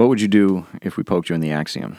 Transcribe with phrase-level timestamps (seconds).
[0.00, 1.98] What would you do if we poked you in the axiom?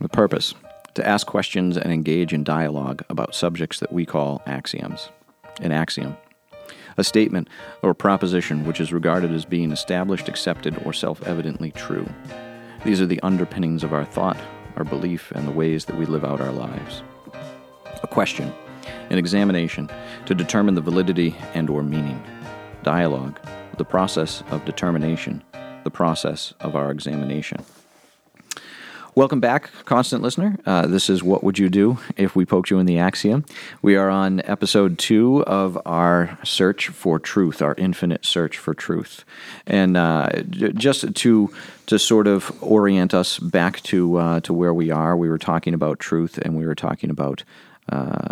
[0.00, 0.54] The purpose
[0.94, 5.10] to ask questions and engage in dialogue about subjects that we call axioms.
[5.60, 6.16] An axiom.
[6.96, 7.50] A statement
[7.82, 12.08] or proposition which is regarded as being established, accepted, or self evidently true.
[12.86, 14.38] These are the underpinnings of our thought,
[14.76, 17.02] our belief, and the ways that we live out our lives.
[18.02, 18.50] A question,
[19.10, 19.90] an examination
[20.24, 22.24] to determine the validity and or meaning.
[22.82, 23.38] Dialogue,
[23.76, 25.44] the process of determination,
[25.84, 27.64] the process of our examination.
[29.14, 30.56] Welcome back, constant listener.
[30.64, 33.44] Uh, this is What Would You Do If We Poked You in the Axiom?
[33.82, 39.26] We are on episode two of our search for truth, our infinite search for truth.
[39.66, 41.54] And uh, just to
[41.88, 45.74] to sort of orient us back to uh, to where we are, we were talking
[45.74, 47.44] about truth and we were talking about
[47.90, 48.28] uh,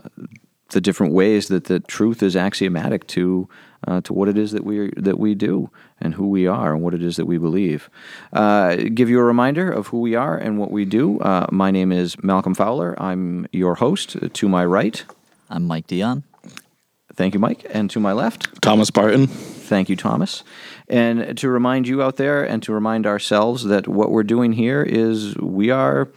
[0.70, 3.48] the different ways that the truth is axiomatic to
[3.86, 5.70] uh, to what it is that we that we do
[6.00, 7.88] and who we are and what it is that we believe.
[8.32, 11.18] Uh, give you a reminder of who we are and what we do.
[11.20, 13.00] Uh, my name is Malcolm Fowler.
[13.00, 14.16] I'm your host.
[14.32, 15.04] To my right,
[15.48, 16.24] I'm Mike Dion.
[17.14, 17.66] Thank you, Mike.
[17.70, 19.26] And to my left, Thomas Barton.
[19.26, 20.42] Thank you, Thomas.
[20.88, 24.82] And to remind you out there and to remind ourselves that what we're doing here
[24.82, 26.08] is we are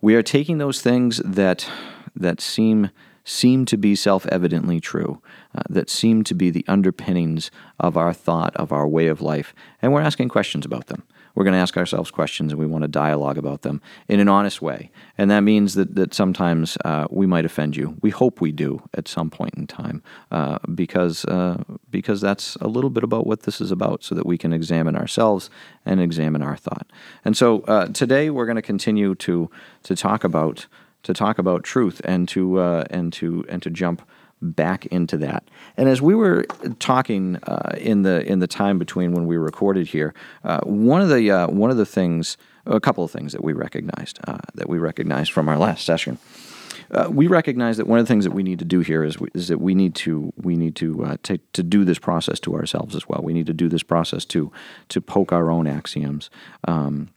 [0.00, 1.68] we are taking those things that
[2.14, 2.90] that seem
[3.30, 5.22] seem to be self evidently true,
[5.54, 9.54] uh, that seem to be the underpinnings of our thought, of our way of life,
[9.80, 11.04] and we're asking questions about them.
[11.34, 14.28] We're going to ask ourselves questions and we want to dialogue about them in an
[14.28, 14.90] honest way.
[15.16, 17.96] And that means that, that sometimes uh, we might offend you.
[18.02, 22.68] We hope we do at some point in time uh, because, uh, because that's a
[22.68, 25.50] little bit about what this is about so that we can examine ourselves
[25.86, 26.90] and examine our thought.
[27.24, 29.50] And so uh, today we're going to continue to,
[29.84, 30.66] to talk about
[31.02, 34.02] to talk about truth and to uh, and to and to jump
[34.42, 35.44] back into that.
[35.76, 36.44] And as we were
[36.78, 41.08] talking uh, in the in the time between when we recorded here, uh, one of
[41.08, 44.68] the uh, one of the things, a couple of things that we recognized uh, that
[44.68, 46.18] we recognized from our last session.
[46.92, 49.16] Uh, we recognize that one of the things that we need to do here is,
[49.32, 52.54] is that we need to we need to uh, to, to do this process to
[52.54, 53.20] ourselves as well.
[53.22, 54.50] We need to do this process to
[54.88, 56.30] to poke our own axioms.
[56.66, 57.10] Um,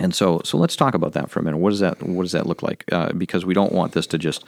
[0.00, 1.58] and so, so let's talk about that for a minute.
[1.58, 2.84] What does that What does that look like?
[2.90, 4.44] Uh, because we don't want this to just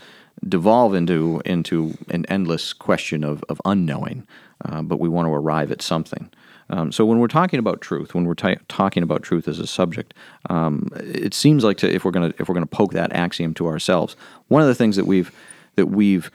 [0.48, 4.26] devolve into into an endless question of of unknowing,
[4.64, 6.30] uh, but we want to arrive at something.
[6.70, 9.66] Um, so when we're talking about truth, when we're t- talking about truth as a
[9.66, 10.14] subject,
[10.48, 13.66] um, it seems like to, if we're gonna if we're gonna poke that axiom to
[13.66, 14.16] ourselves,
[14.48, 15.30] one of the things that we've
[15.76, 16.30] that we've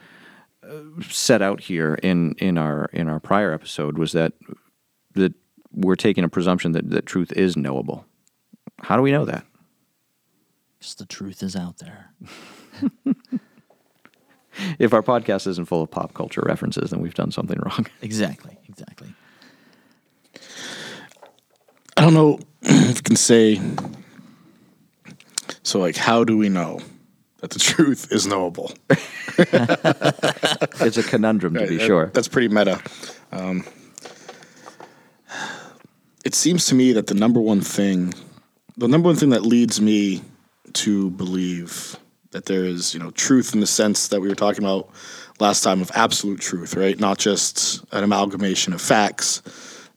[0.62, 4.32] uh, set out here in in our in our prior episode was that
[5.14, 5.34] that
[5.72, 8.04] we're taking a presumption that, that truth is knowable
[8.82, 9.44] how do we know that?
[10.80, 12.12] Just the truth is out there.
[14.78, 17.86] if our podcast isn't full of pop culture references, then we've done something wrong.
[18.02, 18.56] Exactly.
[18.68, 19.12] Exactly.
[21.96, 23.60] I don't know if you can say.
[25.64, 26.78] So, like, how do we know
[27.38, 28.72] that the truth is knowable?
[29.36, 32.06] it's a conundrum, to be sure.
[32.14, 32.80] That's pretty meta.
[33.32, 33.64] Um,
[36.24, 38.14] it seems to me that the number one thing
[38.78, 40.22] the number one thing that leads me
[40.72, 41.96] to believe
[42.30, 44.88] that there is, you know, truth in the sense that we were talking about
[45.40, 46.98] last time of absolute truth, right?
[46.98, 49.42] Not just an amalgamation of facts,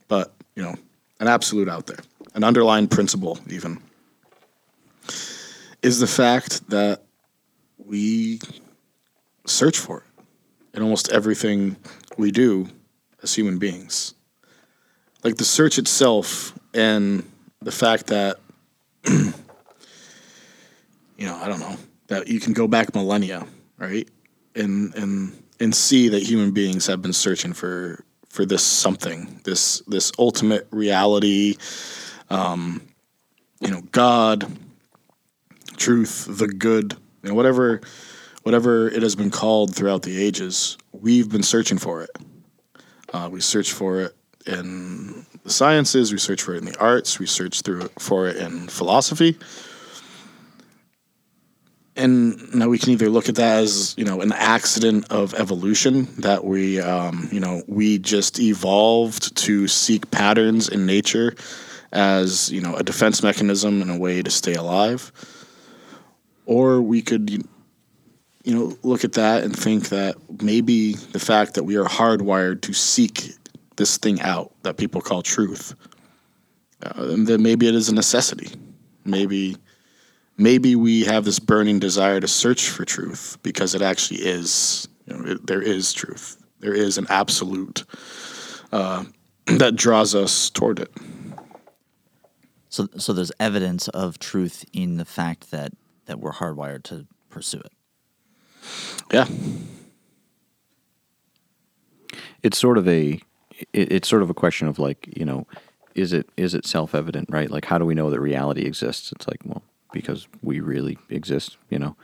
[0.07, 0.75] but, you know,
[1.19, 1.99] an absolute out there,
[2.33, 3.79] an underlying principle, even,
[5.83, 7.03] is the fact that
[7.77, 8.39] we
[9.45, 11.75] search for it in almost everything
[12.17, 12.67] we do
[13.21, 14.15] as human beings.
[15.23, 17.29] Like the search itself and
[17.61, 18.39] the fact that
[19.05, 19.33] you
[21.19, 21.75] know, I don't know
[22.07, 23.45] that you can go back millennia,
[23.77, 24.07] right,
[24.55, 29.81] and and and see that human beings have been searching for for this something, this
[29.87, 31.57] this ultimate reality,
[32.29, 32.81] um,
[33.59, 34.45] you know, God,
[35.77, 37.81] truth, the good, you know, whatever
[38.43, 42.09] whatever it has been called throughout the ages, we've been searching for it.
[43.13, 44.15] Uh, we search for it
[44.47, 48.37] in the sciences, we search for it in the arts, we search through for it
[48.37, 49.37] in philosophy.
[51.95, 56.07] And now we can either look at that as you know an accident of evolution
[56.19, 61.35] that we um, you know we just evolved to seek patterns in nature
[61.91, 65.11] as you know a defense mechanism and a way to stay alive,
[66.45, 71.63] or we could you know look at that and think that maybe the fact that
[71.63, 73.33] we are hardwired to seek
[73.81, 75.73] this thing out that people call truth,
[76.83, 78.51] uh, then maybe it is a necessity.
[79.03, 79.57] Maybe
[80.37, 84.87] maybe we have this burning desire to search for truth because it actually is.
[85.07, 86.37] You know, it, there is truth.
[86.59, 87.83] There is an absolute
[88.71, 89.03] uh,
[89.47, 90.91] that draws us toward it.
[92.69, 95.73] So, so there's evidence of truth in the fact that
[96.05, 97.73] that we're hardwired to pursue it.
[99.11, 99.25] Yeah.
[102.43, 103.19] it's sort of a
[103.73, 105.45] it, it's sort of a question of like you know
[105.95, 107.49] is it is it self-evident right?
[107.51, 109.11] Like how do we know that reality exists?
[109.11, 109.63] It's like well
[109.93, 111.95] because we really exist you know?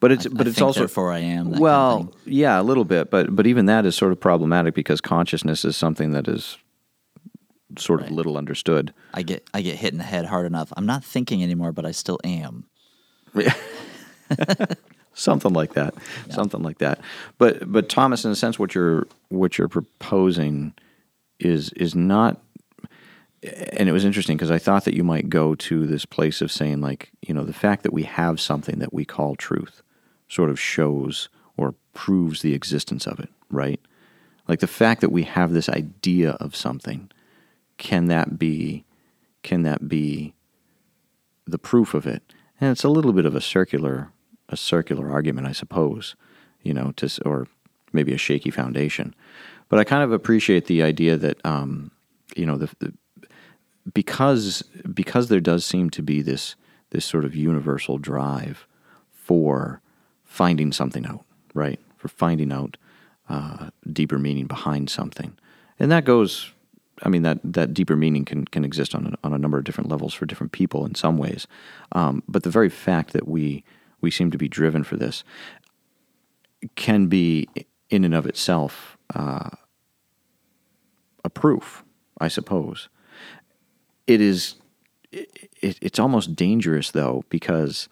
[0.00, 2.60] But it's I- but I it's also for I am, that kind of well yeah
[2.60, 6.12] a little bit but but even that is sort of problematic because consciousness is something
[6.12, 6.56] that is
[7.78, 8.94] sort of little understood.
[9.12, 10.72] I get I get hit in the head hard enough.
[10.76, 12.64] I'm not thinking anymore, but I still am.
[15.14, 15.94] something like that.
[16.30, 17.00] Something like that.
[17.38, 20.72] But but thomas in a sense what you're what you're proposing
[21.44, 22.40] is is not
[23.78, 26.50] and it was interesting because i thought that you might go to this place of
[26.50, 29.82] saying like you know the fact that we have something that we call truth
[30.28, 33.80] sort of shows or proves the existence of it right?
[34.48, 37.10] Like the fact that we have this idea of something
[37.78, 38.84] can that be
[39.42, 40.34] can that be
[41.46, 42.22] the proof of it?
[42.60, 44.10] And it's a little bit of a circular
[44.50, 46.16] a circular argument i suppose
[46.62, 47.48] you know to or
[47.94, 49.14] maybe a shaky foundation
[49.68, 51.90] but i kind of appreciate the idea that um,
[52.36, 52.92] you know the, the
[53.92, 54.62] because
[54.92, 56.54] because there does seem to be this
[56.90, 58.66] this sort of universal drive
[59.12, 59.80] for
[60.24, 61.24] finding something out
[61.54, 61.80] right?
[61.96, 62.76] For finding out
[63.28, 65.38] uh, deeper meaning behind something.
[65.78, 66.50] And that goes
[67.02, 69.64] I mean that that deeper meaning can can exist on a, on a number of
[69.64, 71.46] different levels for different people in some ways,
[71.92, 73.64] um, but the very fact that we
[74.00, 75.24] we seem to be driven for this
[76.76, 77.48] can be
[77.90, 79.50] in and of itself uh,
[81.24, 81.84] a proof,
[82.20, 82.88] I suppose.
[84.06, 84.56] It is.
[85.12, 87.88] It, it's almost dangerous though because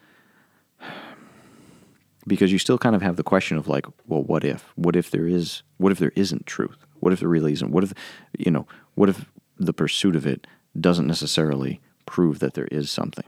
[2.27, 4.73] because you still kind of have the question of like, well, what if?
[4.77, 5.63] What if there is?
[5.79, 6.87] What if there isn't truth?
[7.01, 7.71] What if there really isn't?
[7.73, 7.93] What if,
[8.39, 9.27] you know, what if
[9.59, 10.47] the pursuit of it
[10.81, 13.25] doesn't necessarily prove that there is something,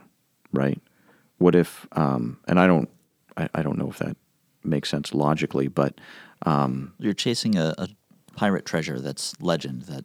[0.52, 0.80] right?
[1.38, 1.86] What if?
[1.92, 2.88] Um, and I don't,
[3.36, 4.16] I, I don't know if that
[4.62, 6.00] makes sense logically, but
[6.98, 7.88] You're chasing a, a
[8.36, 10.04] pirate treasure that's legend that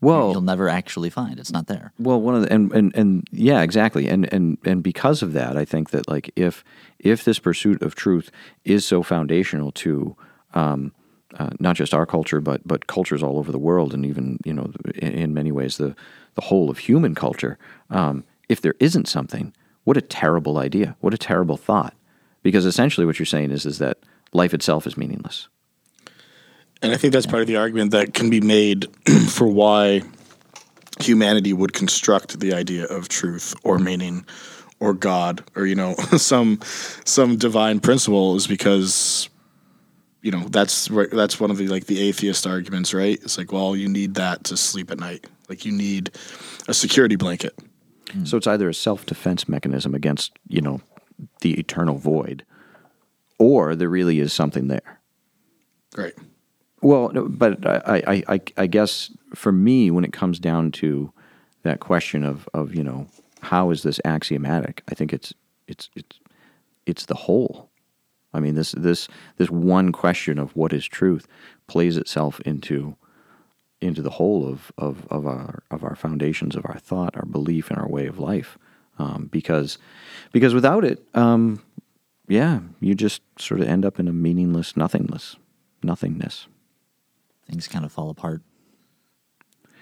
[0.00, 1.38] well, you'll never actually find.
[1.38, 1.92] It's not there.
[1.98, 5.56] Well, one of the and, and and yeah, exactly, and and and because of that,
[5.56, 6.62] I think that like if
[6.98, 8.30] if this pursuit of truth
[8.64, 10.16] is so foundational to
[10.52, 10.92] um,
[11.38, 14.52] uh, not just our culture, but but cultures all over the world, and even you
[14.52, 15.96] know in, in many ways the
[16.34, 17.58] the whole of human culture.
[17.88, 19.54] Um, if there isn't something,
[19.84, 20.96] what a terrible idea!
[21.00, 21.94] What a terrible thought!
[22.42, 23.98] Because essentially, what you're saying is is that
[24.32, 25.48] life itself is meaningless.
[26.84, 28.88] And I think that's part of the argument that can be made
[29.30, 30.02] for why
[31.00, 34.26] humanity would construct the idea of truth or meaning
[34.80, 36.60] or God or you know some
[37.06, 39.30] some divine principle is because
[40.20, 43.18] you know that's that's one of the like the atheist arguments, right?
[43.22, 45.26] It's like, well, you need that to sleep at night.
[45.48, 46.10] Like you need
[46.68, 47.58] a security blanket.
[48.12, 48.26] Hmm.
[48.26, 50.82] So it's either a self defense mechanism against, you know,
[51.40, 52.44] the eternal void,
[53.38, 55.00] or there really is something there.
[55.96, 56.12] Right.
[56.84, 61.10] Well, but I, I, I, I guess for me, when it comes down to
[61.62, 63.06] that question of, of you know
[63.40, 65.32] how is this axiomatic, I think it's
[65.66, 66.20] it's it's
[66.84, 67.70] it's the whole.
[68.34, 69.08] I mean this this
[69.38, 71.26] this one question of what is truth
[71.68, 72.96] plays itself into
[73.80, 77.70] into the whole of, of, of our of our foundations of our thought, our belief,
[77.70, 78.58] and our way of life.
[78.98, 79.78] Um, because
[80.32, 81.62] because without it, um,
[82.28, 85.36] yeah, you just sort of end up in a meaningless nothingness,
[85.82, 86.46] nothingness.
[87.48, 88.42] Things kind of fall apart.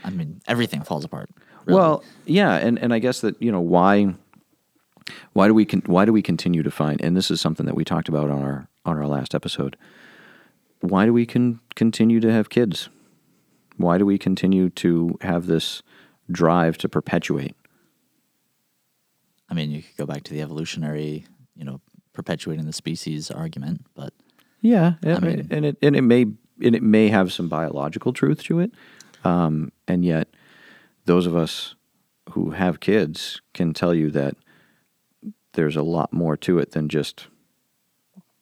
[0.04, 1.30] I mean, everything falls apart.
[1.64, 1.78] really.
[1.78, 4.14] Well, yeah, and, and I guess that you know why
[5.32, 7.74] why do we con- why do we continue to find and this is something that
[7.76, 9.76] we talked about on our on our last episode.
[10.80, 12.88] Why do we can continue to have kids?
[13.76, 15.82] Why do we continue to have this
[16.30, 17.54] drive to perpetuate?
[19.48, 21.80] I mean, you could go back to the evolutionary, you know,
[22.12, 24.12] perpetuating the species argument, but
[24.60, 26.26] Yeah, I mean- mean, and it and it may
[26.62, 28.72] and it may have some biological truth to it,
[29.24, 30.28] um, and yet
[31.04, 31.74] those of us
[32.30, 34.36] who have kids can tell you that
[35.54, 37.26] there's a lot more to it than just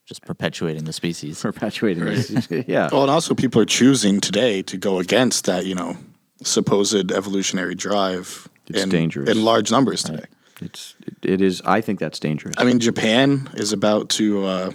[0.06, 1.40] just perpetuating the species.
[1.42, 2.48] perpetuating this.
[2.66, 5.96] yeah, Well, and also people are choosing today to go against that, you know,
[6.42, 9.30] supposed evolutionary drive It's in, dangerous.
[9.30, 10.24] in large numbers today.
[10.60, 11.62] it's it, it is.
[11.64, 12.56] I think that's dangerous.
[12.58, 14.70] I mean, Japan is about to uh,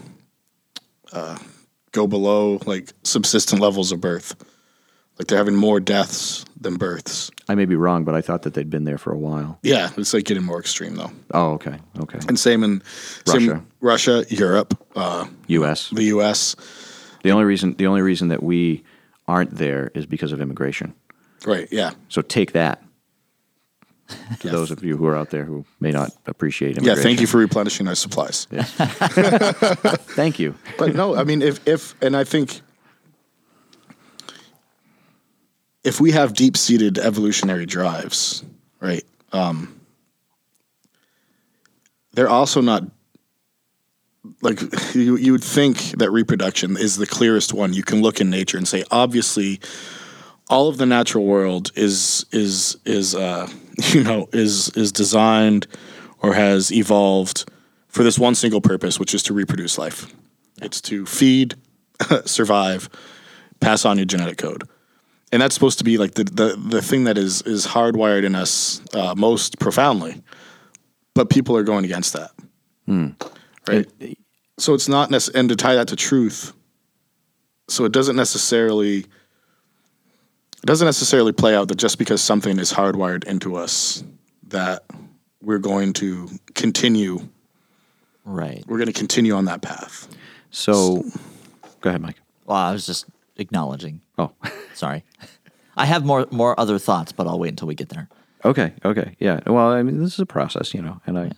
[1.11, 1.37] uh,
[1.95, 4.35] go below like subsistent levels of birth.
[5.17, 7.31] Like they're having more deaths than births.
[7.47, 9.57] I may be wrong, but I thought that they'd been there for a while.
[9.63, 11.11] Yeah, it's like getting more extreme though.
[11.31, 12.19] Oh, okay, okay.
[12.27, 12.83] And same in
[13.25, 13.65] same Russia.
[13.79, 15.89] Russia, Europe, uh, U.S.
[15.91, 16.57] the U.S.
[17.23, 18.83] The only reason the only reason that we
[19.27, 20.93] aren't there is because of immigration.
[21.45, 21.67] Right?
[21.71, 21.91] Yeah.
[22.09, 22.83] So take that.
[24.39, 26.83] to those of you who are out there who may not appreciate it.
[26.83, 28.45] Yeah, thank you for replenishing our supplies.
[30.15, 30.55] Thank you.
[30.77, 32.62] but no, I mean, if if and I think
[35.83, 38.43] if we have deep seated evolutionary drives,
[38.79, 39.03] right?
[39.31, 39.79] Um,
[42.13, 42.83] they're also not
[44.41, 44.62] like
[44.95, 45.17] you.
[45.17, 47.74] You would think that reproduction is the clearest one.
[47.74, 49.59] You can look in nature and say, obviously,
[50.49, 53.49] all of the natural world is is is uh,
[53.93, 55.67] you know is is designed
[56.21, 57.49] or has evolved
[57.87, 60.13] for this one single purpose, which is to reproduce life.
[60.61, 61.55] It's to feed,
[62.25, 62.89] survive,
[63.59, 64.63] pass on your genetic code,
[65.31, 68.35] and that's supposed to be like the the, the thing that is is hardwired in
[68.35, 70.21] us uh, most profoundly.
[71.13, 72.31] But people are going against that,
[73.67, 73.87] right?
[74.57, 76.53] so it's not nec- and to tie that to truth.
[77.67, 79.05] So it doesn't necessarily
[80.65, 84.03] it doesn't necessarily play out that just because something is hardwired into us
[84.48, 84.84] that
[85.39, 87.19] we're going to continue
[88.25, 88.63] Right.
[88.67, 90.07] we're going to continue on that path.
[90.50, 91.03] So,
[91.81, 92.15] go ahead, Mike.
[92.48, 93.05] Well, I was just
[93.36, 94.01] acknowledging.
[94.17, 94.31] Oh,
[94.74, 95.03] Sorry.
[95.77, 98.10] I have more more other thoughts, but I'll wait until we get there.
[98.43, 99.41] okay, okay, yeah.
[99.45, 101.31] Well, I mean, this is a process, you know, and I,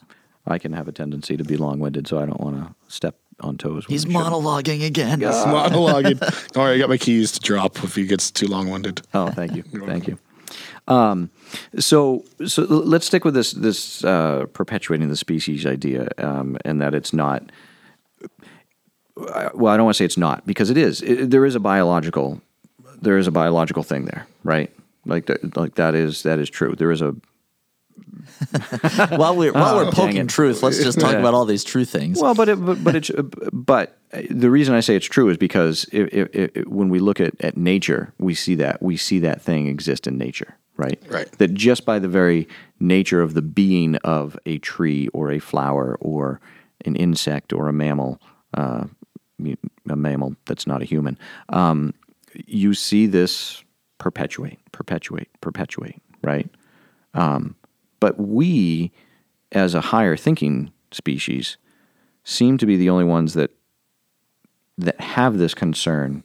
[0.45, 3.57] I can have a tendency to be long-winded, so I don't want to step on
[3.57, 3.85] toes.
[3.87, 5.19] He's monologuing again.
[5.21, 6.57] Monologuing.
[6.57, 9.01] All right, I got my keys to drop if he gets too long winded.
[9.13, 10.17] Oh, thank you, thank you.
[10.87, 11.29] Um,
[11.77, 16.95] so, so let's stick with this this uh, perpetuating the species idea, um, and that
[16.95, 17.51] it's not.
[19.15, 21.01] Well, I don't want to say it's not because it is.
[21.01, 22.39] It, there is a biological,
[23.01, 24.71] there is a biological thing there, right?
[25.05, 26.75] Like, th- like that is that is true.
[26.75, 27.15] There is a
[29.17, 30.29] while we're while Oh, we're poking it.
[30.29, 32.21] truth, let's just talk about all these true things.
[32.21, 33.11] Well, but it, but but it's
[33.53, 33.97] but
[34.29, 37.33] the reason I say it's true is because if, if, if, when we look at,
[37.41, 41.01] at nature, we see that we see that thing exist in nature, right?
[41.09, 41.31] Right.
[41.39, 42.47] That just by the very
[42.79, 46.39] nature of the being of a tree or a flower or
[46.85, 48.21] an insect or a mammal,
[48.53, 48.85] uh,
[49.89, 51.17] a mammal that's not a human,
[51.49, 51.93] um,
[52.45, 53.63] you see this
[53.97, 56.49] perpetuate, perpetuate, perpetuate, right?
[57.99, 58.91] But we,
[59.51, 61.57] as a higher thinking species,
[62.23, 63.51] seem to be the only ones that
[64.77, 66.23] that have this concern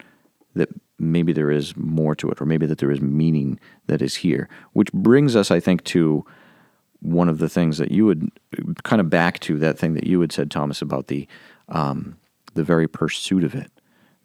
[0.54, 4.16] that maybe there is more to it, or maybe that there is meaning that is
[4.16, 4.48] here.
[4.72, 6.24] Which brings us, I think, to
[7.00, 8.30] one of the things that you would
[8.84, 11.26] kind of back to that thing that you had said, Thomas, about the
[11.68, 12.16] um,
[12.54, 13.70] the very pursuit of it,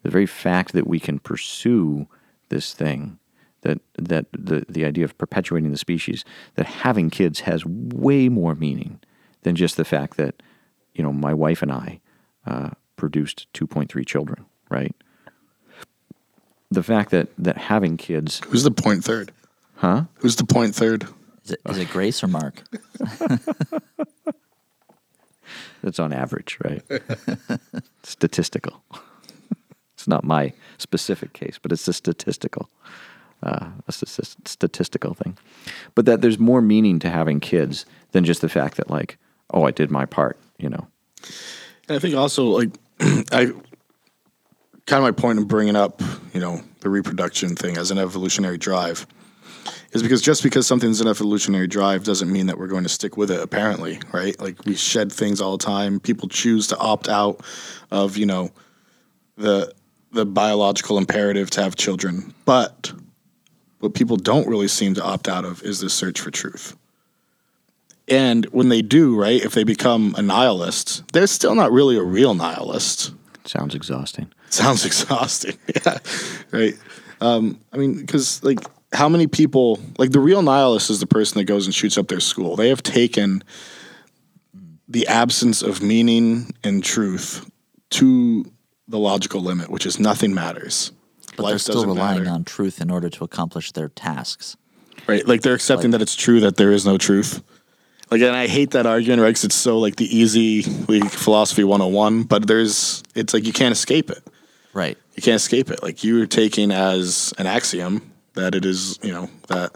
[0.02, 2.06] the very fact that we can pursue
[2.50, 3.17] this thing,
[3.62, 6.24] that that the the idea of perpetuating the species,
[6.54, 9.00] that having kids has way more meaning
[9.42, 10.42] than just the fact that
[10.94, 12.00] you know my wife and I
[12.46, 14.94] uh, produced 2.3 children, right?
[16.70, 19.32] The fact that that having kids, Who's the point third?
[19.76, 20.04] huh?
[20.16, 21.06] Who's the point third?
[21.44, 22.62] Is it, is it Grace or Mark?
[25.82, 26.82] That's on average, right?
[28.02, 28.82] statistical.
[29.94, 32.68] it's not my specific case, but it's a statistical,
[33.42, 35.36] uh, a st- statistical thing.
[35.94, 39.18] But that there's more meaning to having kids than just the fact that, like,
[39.50, 40.86] oh, I did my part, you know.
[41.88, 42.70] And I think also like
[43.32, 43.52] I
[44.86, 46.00] kind of my point in bringing up
[46.32, 49.06] you know the reproduction thing as an evolutionary drive
[49.92, 53.16] is because just because something's an evolutionary drive doesn't mean that we're going to stick
[53.16, 57.08] with it apparently right like we shed things all the time people choose to opt
[57.08, 57.40] out
[57.90, 58.50] of you know
[59.36, 59.72] the
[60.12, 62.92] the biological imperative to have children but
[63.80, 66.76] what people don't really seem to opt out of is the search for truth
[68.06, 72.02] and when they do right if they become a nihilist they're still not really a
[72.02, 73.12] real nihilist
[73.48, 74.30] Sounds exhausting.
[74.50, 75.56] Sounds exhausting.
[75.74, 75.98] yeah.
[76.50, 76.74] Right.
[77.20, 78.58] Um, I mean, because like,
[78.92, 82.08] how many people like the real nihilist is the person that goes and shoots up
[82.08, 82.56] their school.
[82.56, 83.42] They have taken
[84.86, 87.50] the absence of meaning and truth
[87.90, 88.50] to
[88.86, 90.92] the logical limit, which is nothing matters.
[91.38, 94.56] But they're still relying on truth in order to accomplish their tasks.
[95.06, 95.26] right.
[95.26, 97.42] Like they're accepting that it's true that there is no truth.
[98.10, 99.28] Like, and I hate that argument, right?
[99.28, 103.72] Because it's so like the easy like philosophy 101, but there's, it's like you can't
[103.72, 104.22] escape it.
[104.72, 104.96] Right.
[105.14, 105.82] you can't escape it.
[105.82, 109.72] Like you're taking as an axiom that it is, you know, that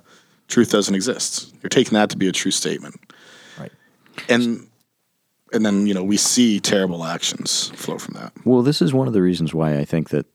[0.49, 1.53] truth doesn't exist.
[1.63, 3.01] You're taking that to be a true statement.
[3.59, 3.73] Right.
[4.29, 4.69] And
[5.53, 8.33] and then, you know, we see terrible actions flow from that.
[8.45, 10.27] Well, this is one of the reasons why I think that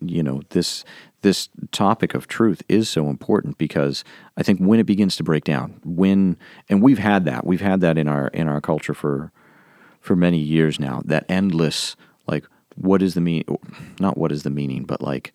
[0.00, 0.84] you, know this
[1.22, 4.04] this topic of truth is so important because
[4.36, 6.36] I think when it begins to break down, when
[6.68, 9.32] and we've had that, we've had that in our in our culture for
[10.00, 11.02] for many years now.
[11.04, 11.96] That endless
[12.26, 12.44] like,
[12.76, 13.44] what is the mean?
[13.98, 15.32] Not what is the meaning, but like,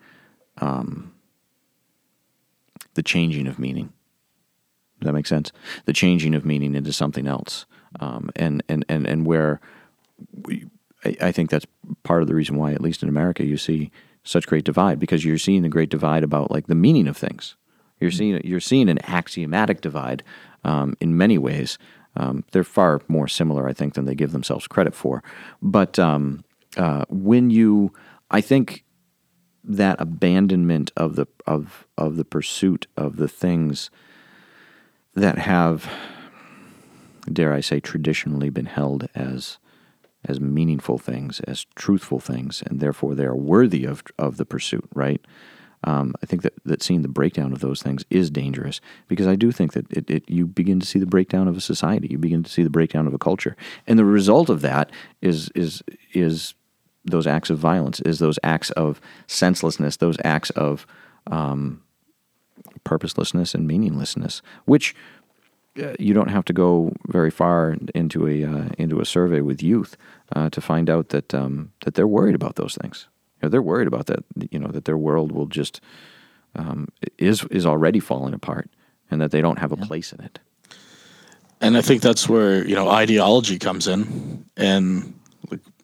[0.57, 1.13] um,
[2.93, 3.91] the changing of meaning.
[4.99, 5.51] Does that make sense?
[5.85, 7.65] The changing of meaning into something else,
[7.99, 9.59] um, and and and and where
[10.45, 10.65] we,
[11.05, 11.65] I, I think that's
[12.03, 13.91] part of the reason why, at least in America, you see
[14.23, 17.55] such great divide because you're seeing the great divide about like the meaning of things.
[17.99, 20.23] You're seeing you're seeing an axiomatic divide
[20.63, 21.77] um, in many ways.
[22.15, 25.23] Um, they're far more similar, I think, than they give themselves credit for.
[25.61, 26.43] But um,
[26.77, 27.91] uh, when you,
[28.29, 28.83] I think
[29.63, 33.89] that abandonment of the of of the pursuit of the things
[35.15, 35.89] that have,
[37.31, 39.57] dare I say, traditionally been held as
[40.25, 44.87] as meaningful things, as truthful things, and therefore they are worthy of of the pursuit,
[44.93, 45.21] right?
[45.85, 49.35] Um, I think that, that seeing the breakdown of those things is dangerous because I
[49.35, 52.17] do think that it, it, you begin to see the breakdown of a society, you
[52.17, 55.83] begin to see the breakdown of a culture, and the result of that is is
[56.13, 56.53] is
[57.05, 60.87] those acts of violence, is those acts of senselessness, those acts of
[61.27, 61.81] um,
[62.85, 64.95] purposelessness and meaninglessness, which
[65.75, 69.97] you don't have to go very far into a uh, into a survey with youth
[70.35, 73.07] uh, to find out that um, that they're worried about those things.
[73.41, 74.23] You know, they're worried about that.
[74.51, 75.81] You know that their world will just
[76.55, 76.87] um,
[77.17, 78.69] is is already falling apart,
[79.09, 79.85] and that they don't have a yeah.
[79.85, 80.39] place in it.
[81.61, 85.13] And I think that's where you know ideology comes in, and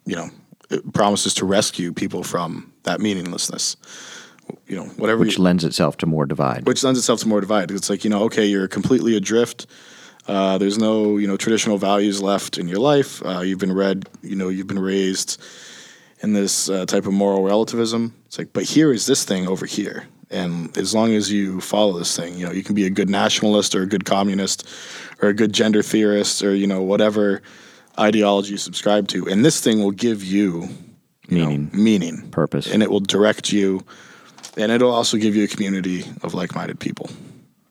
[0.05, 0.29] you know
[0.69, 3.75] it promises to rescue people from that meaninglessness.
[4.67, 5.21] You know, whatever.
[5.21, 6.65] Which you, lends itself to more divide.
[6.65, 7.71] Which lends itself to more divide.
[7.71, 9.67] It's like you know, okay, you're completely adrift.
[10.27, 13.25] Uh, there's no you know traditional values left in your life.
[13.25, 15.41] Uh, you've been read, you know, you've been raised
[16.21, 18.13] in this uh, type of moral relativism.
[18.25, 20.07] It's like, but here is this thing over here.
[20.29, 23.09] And as long as you follow this thing, you know, you can be a good
[23.09, 24.67] nationalist or a good communist
[25.21, 27.41] or a good gender theorist or, you know, whatever
[27.97, 29.27] ideology you subscribe to.
[29.27, 30.69] And this thing will give you,
[31.27, 32.71] you meaning, know, meaning, purpose.
[32.71, 33.83] And it will direct you.
[34.59, 37.09] And it'll also give you a community of like minded people.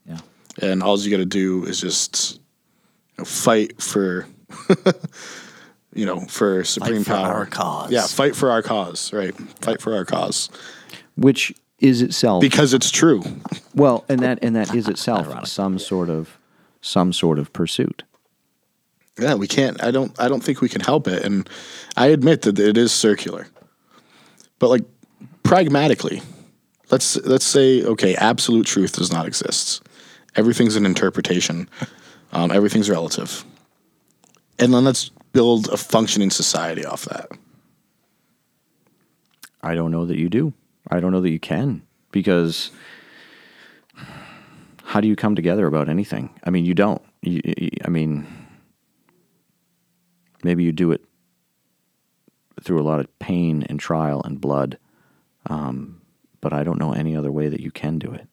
[0.07, 0.19] Yeah.
[0.61, 4.27] And all you got to do is just you know, fight for.
[5.95, 7.35] you know, for supreme fight for power.
[7.35, 7.91] Our cause.
[7.91, 9.13] Yeah, fight for our cause.
[9.13, 10.49] Right, fight for our cause.
[11.17, 13.23] Which is itself because it's true.
[13.75, 16.39] Well, and that and that is itself some sort of
[16.81, 18.05] some sort of pursuit.
[19.19, 19.83] Yeah, we can't.
[19.83, 20.19] I don't.
[20.21, 21.49] I don't think we can help it, and
[21.97, 23.49] I admit that it is circular.
[24.59, 24.85] But like
[25.43, 26.23] pragmatically,
[26.91, 29.83] let's let's say okay, absolute truth does not exist.
[30.37, 31.69] Everything's an interpretation.
[32.31, 33.43] Um, everything's relative,
[34.59, 37.31] and then let's build a functioning society off that?
[39.63, 40.53] I don't know that you do.
[40.91, 42.71] I don't know that you can because
[44.85, 46.31] how do you come together about anything?
[46.45, 47.03] I mean, you don't.
[47.23, 47.41] You,
[47.85, 48.27] I mean,
[50.43, 51.05] maybe you do it
[52.63, 54.79] through a lot of pain and trial and blood,
[55.47, 55.98] um,
[56.49, 58.27] but I don't know any other way that you can do it.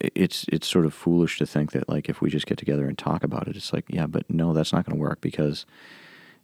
[0.00, 2.98] It's it's sort of foolish to think that like if we just get together and
[2.98, 5.64] talk about it, it's like yeah, but no, that's not going to work because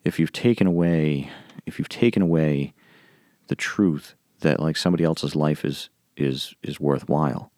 [0.03, 1.31] if you've taken away
[1.67, 2.73] if you've taken away
[3.49, 7.53] the truth that like somebody else's life is is is worthwhile,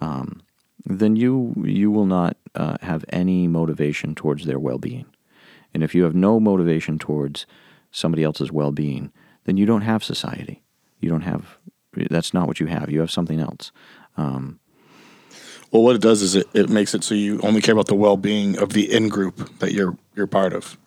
[0.00, 0.40] um,
[0.84, 5.06] then you you will not uh, have any motivation towards their well being,
[5.74, 7.44] and if you have no motivation towards
[7.90, 9.10] somebody else's well being,
[9.46, 10.62] then you don't have society.
[11.00, 11.58] You don't have
[12.10, 12.90] that's not what you have.
[12.90, 13.72] You have something else.
[14.16, 14.60] Um,
[15.70, 17.94] well, what it does is it, it makes it so you only care about the
[17.94, 20.78] well being of the in group that you're you're part of.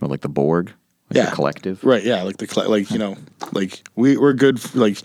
[0.00, 0.72] Or like the Borg,
[1.10, 2.02] like yeah, the collective, right?
[2.02, 3.16] Yeah, like the like you know,
[3.52, 4.60] like we we're good.
[4.60, 4.98] For, like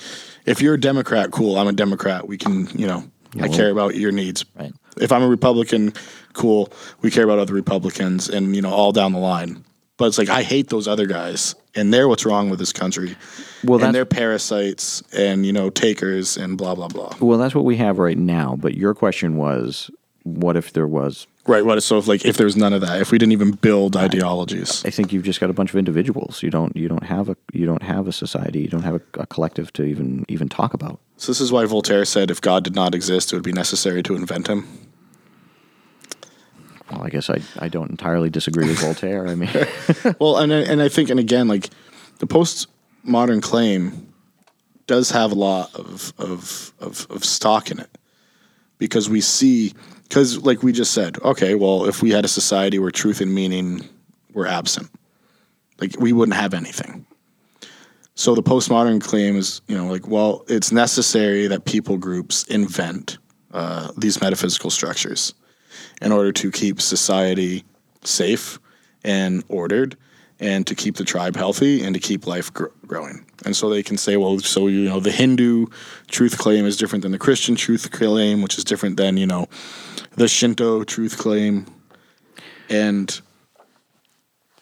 [0.46, 1.58] if you're a Democrat, cool.
[1.58, 2.28] I'm a Democrat.
[2.28, 4.46] We can you know, yeah, I well, care about your needs.
[4.56, 4.74] Right.
[5.00, 5.94] If I'm a Republican,
[6.34, 6.72] cool.
[7.02, 9.64] We care about other Republicans, and you know, all down the line.
[9.98, 13.16] But it's like I hate those other guys, and they're what's wrong with this country.
[13.64, 17.16] Well, and they're parasites, and you know, takers, and blah blah blah.
[17.20, 18.56] Well, that's what we have right now.
[18.60, 19.90] But your question was,
[20.24, 21.64] what if there was Right.
[21.66, 21.82] What?
[21.82, 24.90] So if like if there's none of that, if we didn't even build ideologies, I
[24.90, 26.44] think you've just got a bunch of individuals.
[26.44, 28.60] You don't you don't have a you don't have a society.
[28.60, 31.00] You don't have a, a collective to even even talk about.
[31.16, 34.04] So this is why Voltaire said, if God did not exist, it would be necessary
[34.04, 34.68] to invent him.
[36.92, 39.28] Well, I guess I, I don't entirely disagree with Voltaire.
[39.28, 39.50] I mean,
[40.20, 41.70] well, and I, and I think and again like
[42.20, 44.14] the postmodern claim
[44.86, 47.90] does have a lot of of, of, of stock in it.
[48.78, 49.74] Because we see
[50.04, 53.34] because like we just said okay well if we had a society where truth and
[53.34, 53.82] meaning
[54.34, 54.90] were absent
[55.80, 57.06] like we wouldn't have anything.
[58.16, 63.18] So the postmodern claim is you know like well it's necessary that people groups invent
[63.52, 65.34] uh, these metaphysical structures
[66.02, 67.64] in order to keep society
[68.04, 68.60] safe
[69.04, 69.98] and ordered
[70.40, 73.26] and to keep the tribe healthy and to keep life gr- growing.
[73.44, 75.68] And so they can say, well, so you know, the Hindu
[76.08, 79.48] truth claim is different than the Christian truth claim, which is different than you know,
[80.16, 81.66] the Shinto truth claim,
[82.70, 83.20] and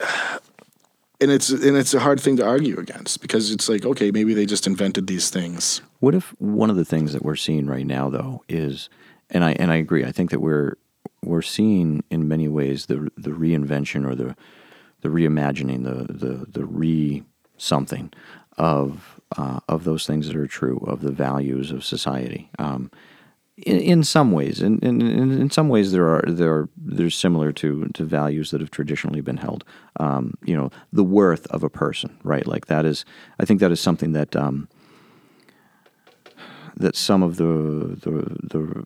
[1.20, 4.34] and it's and it's a hard thing to argue against because it's like okay maybe
[4.34, 7.86] they just invented these things What if one of the things that we're seeing right
[7.86, 8.88] now, though, is,
[9.30, 10.04] and I and I agree.
[10.04, 10.74] I think that we're
[11.26, 14.36] we're seeing in many ways the the reinvention or the
[15.02, 17.22] the reimagining, the the the re
[17.56, 18.12] something
[18.58, 22.50] of uh, of those things that are true of the values of society.
[22.58, 22.90] Um,
[23.56, 27.52] in, in some ways, in, in, in some ways, there are there are they're similar
[27.52, 29.64] to to values that have traditionally been held.
[29.98, 32.46] Um, you know, the worth of a person, right?
[32.46, 33.04] Like that is,
[33.40, 34.36] I think that is something that.
[34.36, 34.68] Um,
[36.78, 38.84] that some of the the the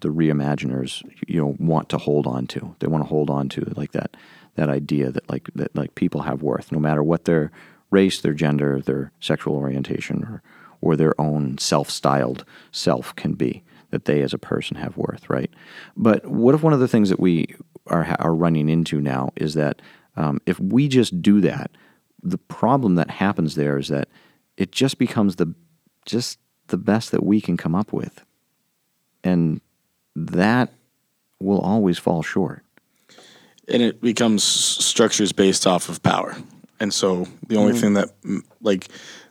[0.00, 2.74] the reimaginers you know want to hold on to.
[2.78, 4.16] They want to hold on to like that
[4.56, 7.50] that idea that like that like people have worth no matter what their
[7.90, 10.42] race, their gender, their sexual orientation or
[10.80, 15.50] or their own self-styled self can be that they as a person have worth, right?
[15.96, 17.54] But what if one of the things that we
[17.86, 19.80] are are running into now is that
[20.16, 21.70] um, if we just do that,
[22.22, 24.08] the problem that happens there is that
[24.56, 25.54] it just becomes the
[26.04, 28.24] just the best that we can come up with.
[29.22, 29.60] And
[30.16, 30.72] that
[31.40, 32.62] will always fall short.
[33.68, 36.36] and it becomes structures based off of power
[36.80, 37.80] and so the only mm-hmm.
[37.80, 38.10] thing that
[38.60, 38.88] like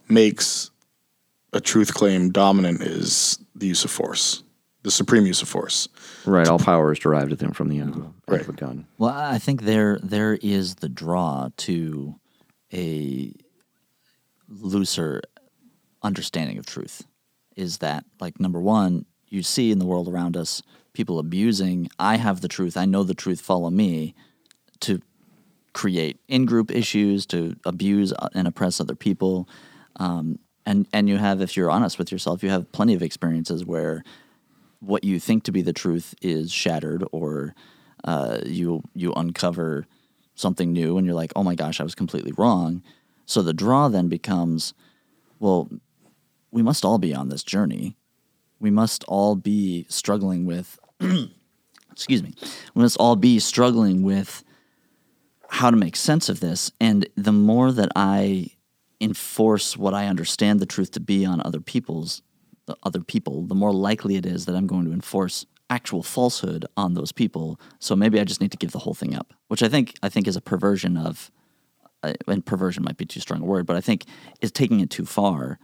[0.10, 0.72] makes
[1.54, 4.44] a truth claim dominant is the use of force
[4.84, 5.88] the supreme use of force
[6.26, 6.48] Right.
[6.48, 8.42] All power is derived at them from the end of, Right.
[8.42, 8.88] of a gun.
[8.98, 12.16] Well, I think there there is the draw to
[12.74, 13.32] a
[14.50, 15.22] looser
[16.02, 17.06] understanding of truth.
[17.56, 20.62] Is that like number one, you see in the world around us
[20.94, 24.16] people abusing, I have the truth, I know the truth, follow me,
[24.82, 25.02] to
[25.74, 29.48] create in group issues, to abuse uh, and oppress other people.
[29.98, 33.66] Um, and, and you have, if you're honest with yourself, you have plenty of experiences
[33.66, 34.04] where
[34.80, 37.54] what you think to be the truth is shattered or
[38.04, 39.86] uh, you you uncover
[40.36, 42.84] something new and you're like, oh my gosh, I was completely wrong.
[43.26, 44.74] So the draw then becomes,
[45.40, 45.70] well,
[46.52, 47.96] we must all be on this journey.
[48.66, 50.80] We must all be struggling with,
[51.92, 52.34] excuse me,
[52.74, 54.44] we must all be struggling with
[55.50, 56.72] how to make sense of this.
[56.82, 58.48] And the more that I
[59.00, 62.24] enforce what I understand the truth to be on other people's
[62.66, 66.66] the other people, the more likely it is that I'm going to enforce actual falsehood
[66.76, 67.60] on those people.
[67.78, 70.10] So maybe I just need to give the whole thing up, which I think I
[70.10, 71.30] think is a perversion of,
[72.02, 74.06] uh, and perversion might be too strong a word, but I think
[74.42, 75.60] is taking it too far.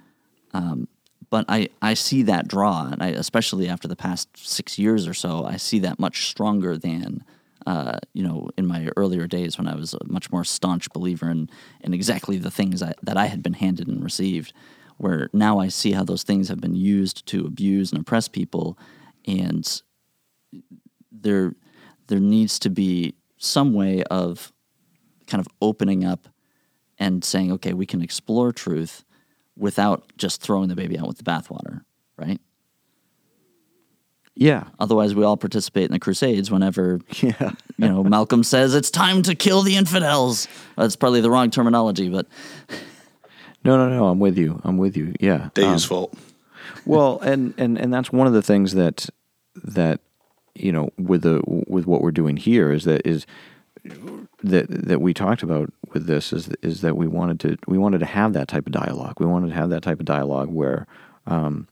[0.53, 0.87] Um,
[1.31, 5.13] but I, I see that draw, and I, especially after the past six years or
[5.13, 7.23] so, I see that much stronger than
[7.65, 11.29] uh, you know in my earlier days when I was a much more staunch believer
[11.29, 14.53] in in exactly the things I, that I had been handed and received.
[14.97, 18.77] Where now I see how those things have been used to abuse and oppress people,
[19.25, 19.81] and
[21.11, 21.55] there
[22.07, 24.51] there needs to be some way of
[25.27, 26.27] kind of opening up
[26.99, 29.05] and saying, okay, we can explore truth
[29.61, 31.81] without just throwing the baby out with the bathwater,
[32.17, 32.41] right?
[34.35, 34.63] Yeah.
[34.79, 37.51] Otherwise, we all participate in the Crusades whenever Yeah.
[37.77, 40.47] you know Malcolm says it's time to kill the infidels.
[40.75, 42.27] That's probably the wrong terminology, but
[43.63, 44.07] No, no, no.
[44.07, 44.59] I'm with you.
[44.63, 45.13] I'm with you.
[45.19, 45.49] Yeah.
[45.53, 46.17] Dave's Um, fault
[46.85, 49.07] well, and, and and that's one of the things that
[49.55, 49.99] that
[50.55, 53.27] you know with the with what we're doing here is that is
[54.43, 57.99] that that we talked about with this is is that we wanted to we wanted
[57.99, 59.19] to have that type of dialogue.
[59.19, 60.87] We wanted to have that type of dialogue where
[61.27, 61.67] um,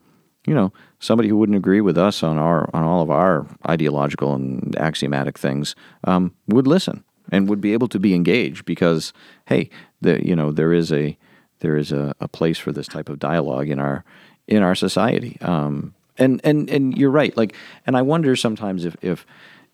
[0.46, 4.34] you know somebody who wouldn't agree with us on our on all of our ideological
[4.34, 9.14] and axiomatic things um, would listen and would be able to be engaged because
[9.46, 9.70] hey
[10.02, 11.18] the you know there is a
[11.60, 14.04] there is a, a place for this type of dialogue in our
[14.48, 17.56] in our society um, and and and you're right like
[17.86, 19.26] and I wonder sometimes if if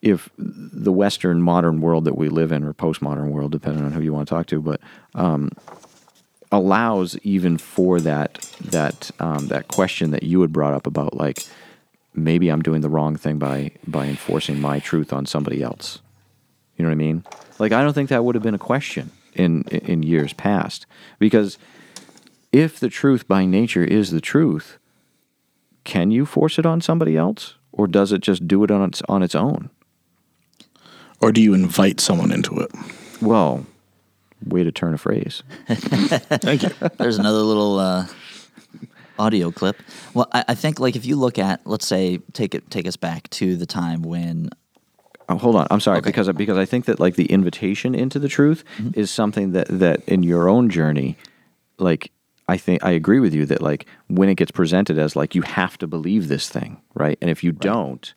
[0.06, 4.02] if the Western modern world that we live in, or postmodern world, depending on who
[4.02, 4.80] you want to talk to, but
[5.16, 5.50] um,
[6.52, 11.44] allows even for that that um, that question that you had brought up about like
[12.14, 16.00] maybe I'm doing the wrong thing by by enforcing my truth on somebody else.
[16.78, 17.24] You know what I mean?
[17.58, 20.86] Like I don't think that would have been a question in in years past
[21.18, 21.58] because
[22.52, 24.78] if the truth by nature is the truth,
[25.84, 29.02] can you force it on somebody else, or does it just do it on its
[29.10, 29.72] on its own?
[31.22, 32.72] Or do you invite someone into it
[33.22, 33.66] Well,
[34.46, 35.44] way to turn a phrase.
[35.68, 38.08] thank you There's another little uh,
[39.18, 39.82] audio clip.
[40.14, 42.96] Well, I, I think like if you look at, let's say, take it take us
[42.98, 44.50] back to the time when
[45.28, 45.66] Oh, hold on.
[45.72, 49.00] I'm sorry because because I think that like the invitation into the truth Mm-hmm.
[49.00, 51.18] is something that that in your own journey,
[51.80, 52.12] like
[52.48, 55.42] I think I agree with you that like when it gets presented as like you
[55.42, 57.18] have to believe this thing, right?
[57.22, 58.14] And if you don't,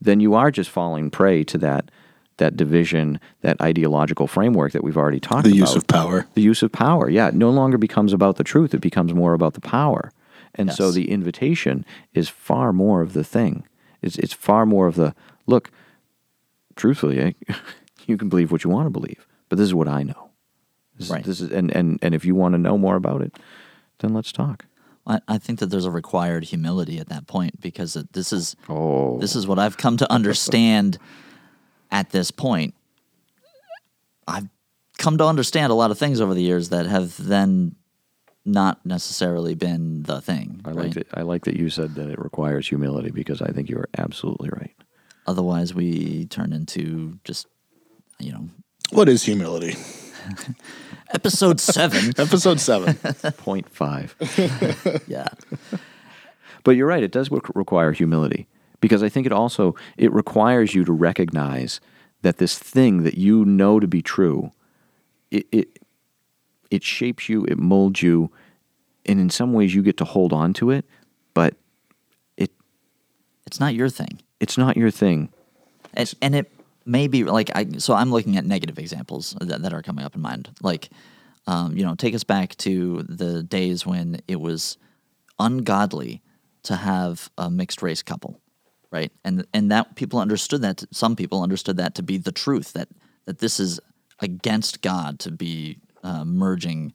[0.00, 1.90] then you are just falling prey to that
[2.42, 5.54] that division, that ideological framework that we've already talked The about.
[5.54, 6.26] The use of power.
[6.34, 7.08] The use of power.
[7.08, 8.74] Yeah, it no longer becomes about the truth.
[8.74, 10.10] It becomes more about the power.
[10.56, 13.64] And so the invitation is far more of the thing.
[14.02, 15.14] It's it's far more of the
[15.46, 15.70] look,
[16.74, 17.54] truthfully, eh,
[18.06, 20.30] you can believe what you want to believe, but this is what I know.
[20.98, 21.24] This, Right.
[21.24, 23.38] This is and, and and if you want to know more about it,
[24.00, 24.66] then let's talk.
[25.06, 29.18] I, I think that there's a required humility at that point because this is Oh.
[29.20, 30.98] this is what I've come to understand
[31.92, 32.74] at this point.
[34.26, 34.48] I've
[34.98, 37.76] come to understand a lot of things over the years that have then
[38.44, 40.60] not necessarily been the thing.
[40.64, 40.76] I right?
[40.86, 41.06] like that.
[41.14, 44.48] I like that you said that it requires humility because I think you are absolutely
[44.50, 44.74] right.
[45.26, 47.46] Otherwise, we turn into just
[48.18, 48.48] you know
[48.90, 49.76] What is humility?
[51.10, 52.12] episode seven.
[52.18, 52.94] Episode seven.
[53.36, 54.16] Point five.
[55.06, 55.28] yeah,
[56.64, 58.48] But you're right; it does re- require humility
[58.82, 61.80] because I think it also it requires you to recognize
[62.20, 64.52] that this thing that you know to be true,
[65.30, 65.78] it it,
[66.70, 68.30] it shapes you, it molds you,
[69.06, 70.84] and in some ways you get to hold on to it,
[71.32, 71.54] but
[72.36, 72.50] it
[73.46, 74.20] it's not your thing.
[74.40, 75.30] it's not your thing.
[75.94, 76.52] and, and it
[76.84, 77.66] may be like I.
[77.78, 80.50] So I'm looking at negative examples that, that are coming up in mind.
[80.60, 80.90] Like,
[81.46, 84.76] um, you know, take us back to the days when it was
[85.38, 86.20] ungodly
[86.64, 88.40] to have a mixed race couple,
[88.92, 89.10] right?
[89.24, 90.84] And and that people understood that.
[90.92, 92.72] Some people understood that to be the truth.
[92.74, 92.88] That
[93.24, 93.80] that this is
[94.20, 96.92] against God to be uh, merging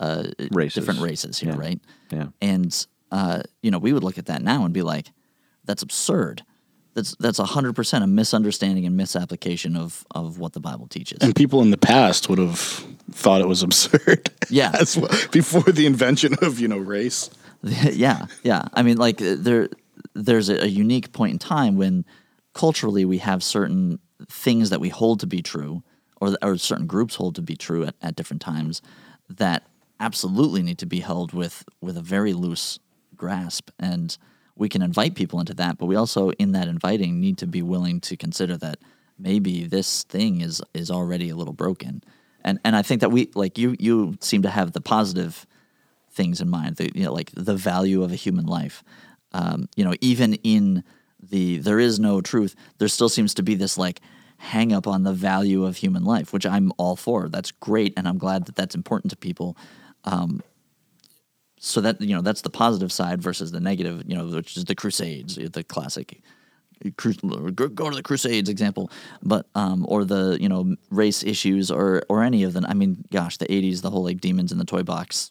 [0.00, 0.74] uh, Races.
[0.74, 1.58] different races here, Yeah.
[1.58, 1.80] right?
[2.10, 2.26] Yeah.
[2.42, 5.10] And uh, you know, we would look at that now and be like,
[5.64, 6.42] "That's absurd.
[6.94, 11.34] That's that's hundred percent a misunderstanding and misapplication of of what the Bible teaches." and
[11.34, 12.58] people in the past would have
[13.12, 14.30] thought it was absurd.
[14.50, 14.72] Yeah.
[14.80, 17.30] As well, before the invention of you know race.
[17.62, 18.68] yeah, yeah.
[18.74, 19.68] I mean, like uh, there,
[20.24, 22.04] there's a, a unique point in time when
[22.54, 23.98] culturally we have certain
[24.28, 25.82] things that we hold to be true,
[26.20, 28.82] or or certain groups hold to be true at, at different times,
[29.28, 29.62] that
[30.00, 32.78] absolutely need to be held with with a very loose
[33.14, 34.16] grasp, and
[34.56, 37.62] we can invite people into that, but we also, in that inviting, need to be
[37.62, 38.78] willing to consider that
[39.18, 42.02] maybe this thing is is already a little broken,
[42.42, 45.46] and and I think that we like you you seem to have the positive
[46.10, 46.76] things in mind.
[46.76, 48.82] The, you know, like the value of a human life.
[49.36, 50.82] Um, you know, even in
[51.20, 54.00] the there is no truth, there still seems to be this like
[54.38, 57.28] hang up on the value of human life, which I'm all for.
[57.28, 59.56] That's great, and I'm glad that that's important to people.
[60.04, 60.42] Um,
[61.58, 64.04] so that you know, that's the positive side versus the negative.
[64.06, 66.22] You know, which is the Crusades, the classic.
[66.96, 68.90] Go to the Crusades example,
[69.22, 72.64] but um, or the you know race issues or or any of them.
[72.66, 75.30] I mean, gosh, the '80s, the whole like demons in the toy box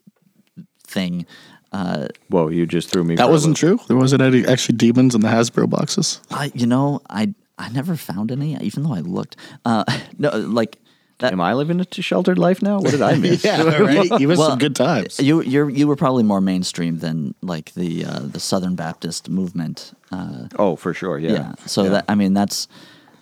[0.86, 1.26] thing.
[1.72, 3.16] Uh, Whoa, you just threw me.
[3.16, 3.80] That wasn't loop.
[3.80, 3.88] true.
[3.88, 6.22] There wasn't any actually demons in the Hasbro boxes.
[6.32, 9.36] I you know I I never found any, even though I looked.
[9.66, 9.84] Uh,
[10.18, 10.78] no, like
[11.20, 11.32] that.
[11.34, 12.80] Am I living a sheltered life now?
[12.80, 13.44] What did I miss?
[13.46, 14.10] right.
[14.20, 15.20] You missed Well, some good times.
[15.20, 19.94] You you you were probably more mainstream than like the uh, the Southern Baptist movement.
[20.12, 21.18] Uh, Oh, for sure.
[21.20, 21.32] Yeah.
[21.32, 21.54] yeah.
[21.66, 22.68] So that I mean that's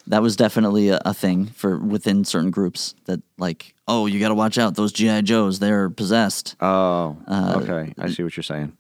[0.08, 4.30] that was definitely a, a thing for within certain groups that like oh you got
[4.30, 6.56] to watch out those GI Joes they're possessed.
[6.60, 7.94] Oh, Uh, okay.
[7.98, 8.76] I see what you're saying.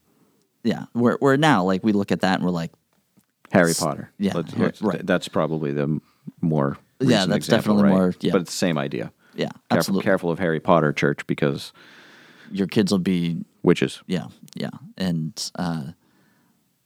[0.63, 0.86] yeah.
[0.93, 2.71] we're, we're now like we look at that and we're like
[3.51, 4.12] Harry Potter.
[4.17, 5.05] yeah, Let's- let's- right.
[5.05, 5.99] That's probably the
[6.41, 6.77] more.
[6.99, 7.89] Yeah, that's example, definitely right?
[7.91, 8.31] more- yeah.
[8.31, 9.12] But it's the same idea.
[9.36, 11.71] yeah Careful, absolutely careful of Harry Potter church because
[12.51, 14.01] your kids will be witches.
[14.07, 15.83] yeah yeah and uh,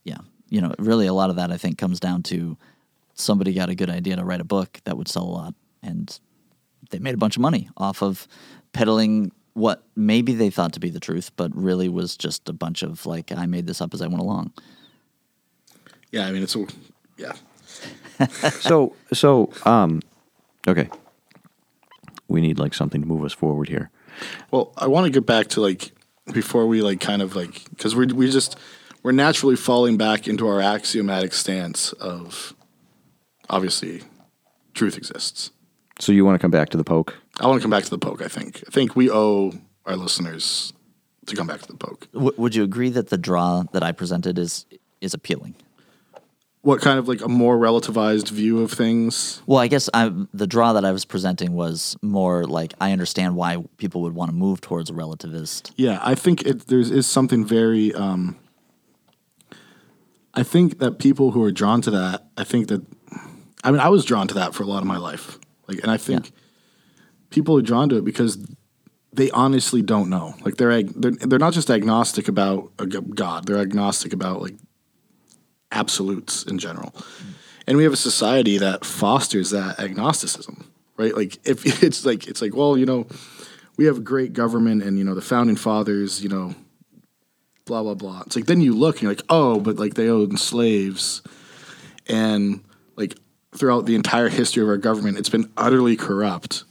[0.03, 0.17] yeah
[0.49, 2.57] you know really a lot of that I think comes down to
[3.17, 6.19] somebody got a good idea to write a book that would sell a lot and
[6.89, 8.27] they made a bunch of money off of
[8.73, 12.83] peddling what maybe they thought to be the truth but really was just a bunch
[12.83, 14.53] of like I made this up as I went along
[16.11, 16.65] Yeah, I mean it's a,
[17.17, 17.33] yeah.
[18.51, 20.01] so so um,
[20.67, 20.89] okay.
[22.27, 23.89] We need like something to move us forward here.
[24.51, 25.91] Well, I want to get back to like
[26.33, 28.57] before we like kind of like because we we just
[29.03, 32.53] we're naturally falling back into our axiomatic stance of
[33.49, 34.03] obviously
[34.73, 35.51] truth exists.
[35.99, 37.17] So you want to come back to the poke?
[37.39, 38.21] I want to come back to the poke.
[38.21, 39.53] I think I think we owe
[39.85, 40.73] our listeners
[41.25, 42.07] to come back to the poke.
[42.13, 44.65] w- would you agree that the draw that I presented is
[45.01, 45.55] is appealing
[46.61, 49.41] What kind of like a more relativized view of things?
[49.45, 53.35] Well, I guess I, the draw that I was presenting was more like I understand
[53.35, 55.71] why people would want to move towards a relativist.
[55.77, 57.93] Yeah, I think it, there is something very.
[57.93, 58.37] Um,
[60.33, 62.81] I think that people who are drawn to that, I think that
[63.63, 65.39] I mean, I was drawn to that for a lot of my life.
[65.67, 66.31] Like, and I think
[67.29, 68.37] people are drawn to it because
[69.11, 70.35] they honestly don't know.
[70.41, 73.45] Like, they're ag- they're they're not just agnostic about a God.
[73.45, 74.55] They're agnostic about like
[75.71, 76.93] absolutes in general.
[77.67, 81.15] And we have a society that fosters that agnosticism, right?
[81.15, 83.07] Like, if it's like it's like, well, you know,
[83.77, 86.55] we have a great government, and you know, the founding fathers, you know,
[87.65, 88.23] blah blah blah.
[88.25, 91.21] It's like then you look and you're like, oh, but like they owned slaves,
[92.07, 92.63] and
[92.95, 93.15] like
[93.57, 96.63] throughout the entire history of our government, it's been utterly corrupt.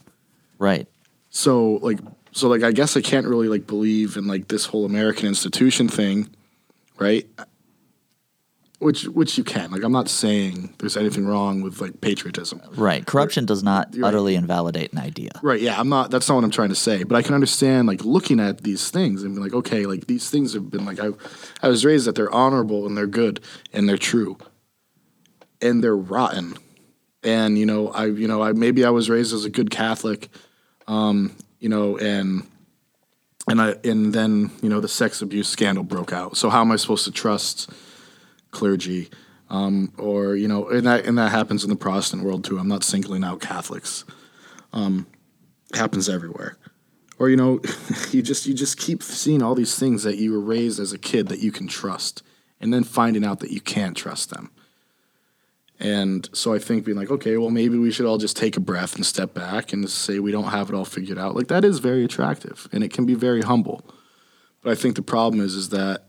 [0.57, 0.87] Right.
[1.29, 1.99] So like
[2.31, 5.87] so like I guess I can't really like believe in like this whole American institution
[5.87, 6.29] thing,
[6.97, 7.27] right?
[8.79, 9.71] Which which you can.
[9.71, 12.61] Like I'm not saying there's anything wrong with like patriotism.
[12.75, 13.05] Right.
[13.05, 14.09] Corruption does not You're right.
[14.09, 15.31] utterly invalidate an idea.
[15.41, 17.87] Right, yeah, I'm not that's not what I'm trying to say, but I can understand
[17.87, 20.99] like looking at these things and be like, okay, like these things have been like
[20.99, 21.09] I
[21.63, 23.39] I was raised that they're honorable and they're good
[23.73, 24.37] and they're true.
[25.59, 26.55] And they're rotten.
[27.27, 30.29] And you know, I you know, I maybe I was raised as a good Catholic
[30.87, 32.47] um, you know, and
[33.47, 36.37] and I and then, you know, the sex abuse scandal broke out.
[36.37, 37.69] So how am I supposed to trust
[38.51, 39.09] clergy?
[39.49, 42.59] Um, or you know, and that and that happens in the Protestant world too.
[42.59, 44.05] I'm not singling out Catholics
[45.73, 46.57] happens everywhere.
[47.19, 47.61] Or you know,
[48.11, 50.97] you just you just keep seeing all these things that you were raised as a
[50.97, 52.23] kid that you can trust,
[52.59, 54.51] and then finding out that you can't trust them.
[55.79, 58.59] And so I think being like, okay, well maybe we should all just take a
[58.59, 61.35] breath and step back and say we don't have it all figured out.
[61.35, 63.83] Like that is very attractive and it can be very humble.
[64.61, 66.05] But I think the problem is is that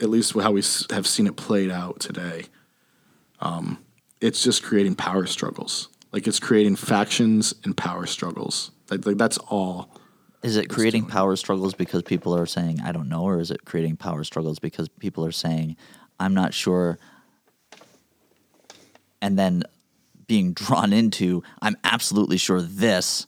[0.00, 2.44] at least how we have seen it played out today,
[3.40, 3.78] um,
[4.20, 5.88] it's just creating power struggles.
[6.12, 8.72] Like it's creating factions and power struggles.
[8.90, 9.96] Like, like that's all.
[10.42, 13.64] Is it creating power struggles because people are saying, I don't know, or is it
[13.64, 15.76] creating power struggles because people are saying,
[16.18, 16.98] I'm not sure,
[19.22, 19.62] and then
[20.26, 23.26] being drawn into, I'm absolutely sure this,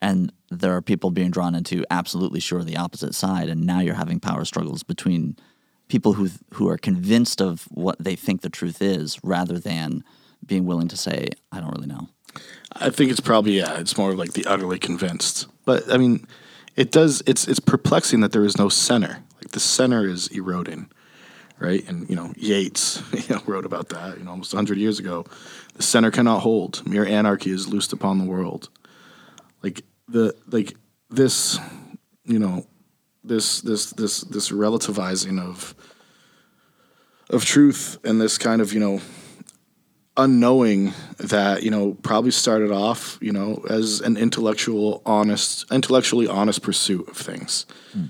[0.00, 3.94] and there are people being drawn into absolutely sure the opposite side, and now you're
[3.94, 5.36] having power struggles between
[5.88, 10.02] people who who are convinced of what they think the truth is, rather than
[10.46, 12.08] being willing to say, I don't really know.
[12.72, 13.78] I think it's probably yeah.
[13.78, 15.46] It's more like the utterly convinced.
[15.64, 16.26] But I mean,
[16.76, 17.22] it does.
[17.26, 19.22] It's it's perplexing that there is no center.
[19.36, 20.90] Like the center is eroding,
[21.62, 21.86] right?
[21.88, 24.18] And you know, Yeats you know, wrote about that.
[24.18, 25.24] You know, almost hundred years ago.
[25.74, 26.86] The center cannot hold.
[26.86, 28.68] Mere anarchy is loosed upon the world.
[29.62, 30.74] Like the like
[31.08, 31.58] this,
[32.24, 32.66] you know,
[33.24, 35.74] this this this this relativizing of
[37.30, 39.00] of truth and this kind of you know
[40.18, 46.60] unknowing that you know probably started off you know as an intellectual honest intellectually honest
[46.62, 48.06] pursuit of things hmm.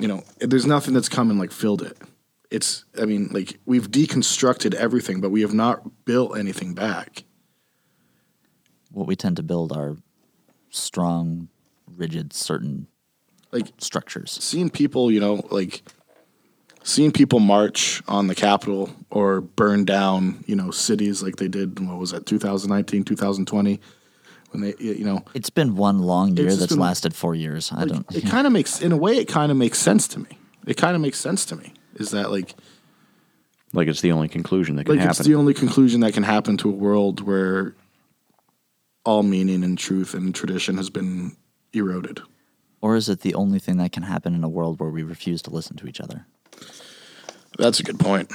[0.00, 1.96] you know there's nothing that's come and like filled it
[2.50, 7.24] it's i mean like we've deconstructed everything but we have not built anything back
[8.92, 9.96] What we tend to build are
[10.70, 11.48] strong,
[11.96, 12.86] rigid, certain
[13.52, 14.30] like structures.
[14.40, 15.82] seeing people you know like
[16.82, 21.80] seeing people march on the capitol or burn down you know cities like they did
[21.80, 23.80] what was that 2019 2020
[24.50, 27.72] when they you know It's been one long year that's been- lasted four years.
[27.72, 28.14] I like, don't.
[28.16, 30.38] It kind of makes, in a way, it kind of makes sense to me.
[30.66, 31.72] It kind of makes sense to me.
[31.96, 32.54] Is that like,
[33.72, 35.10] Like it's the only conclusion that can like happen.
[35.20, 37.74] it's the only conclusion that can happen to a world where
[39.04, 41.36] all meaning and truth and tradition has been
[41.72, 42.20] eroded.
[42.80, 45.42] Or is it the only thing that can happen in a world where we refuse
[45.42, 46.26] to listen to each other?
[47.58, 48.30] That's a good point.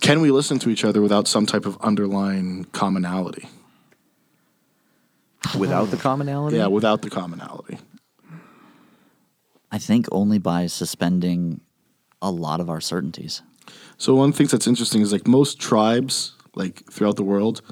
[0.00, 3.48] Can we listen to each other without some type of underlying commonality?
[5.58, 6.56] Without the commonality?
[6.56, 7.78] Yeah, without the commonality.
[9.72, 11.60] I think only by suspending
[12.22, 13.42] a lot of our certainties.
[13.96, 17.62] So one thing that's interesting is like most tribes, like throughout the world,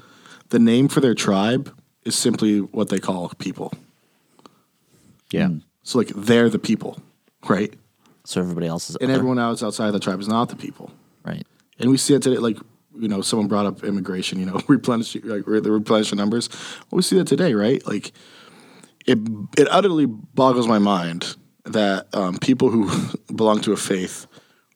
[0.49, 3.73] the name for their tribe is simply what they call people.
[5.31, 5.49] Yeah.
[5.83, 7.01] So like they're the people,
[7.47, 7.73] right?
[8.25, 9.13] So everybody else is and other.
[9.13, 10.91] everyone else outside the tribe is not the people.
[11.23, 11.45] right.
[11.79, 12.57] And we see it today, like
[12.99, 16.49] you know, someone brought up immigration, you know, replenish like the replenish the numbers.
[16.91, 17.85] Well, we see that today, right?
[17.87, 18.11] Like
[19.05, 19.17] it
[19.57, 21.35] it utterly boggles my mind
[21.65, 22.89] that um, people who
[23.35, 24.27] belong to a faith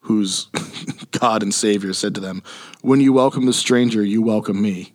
[0.04, 0.48] whose
[1.12, 2.42] God and Savior said to them,
[2.82, 4.94] "When you welcome the stranger, you welcome me."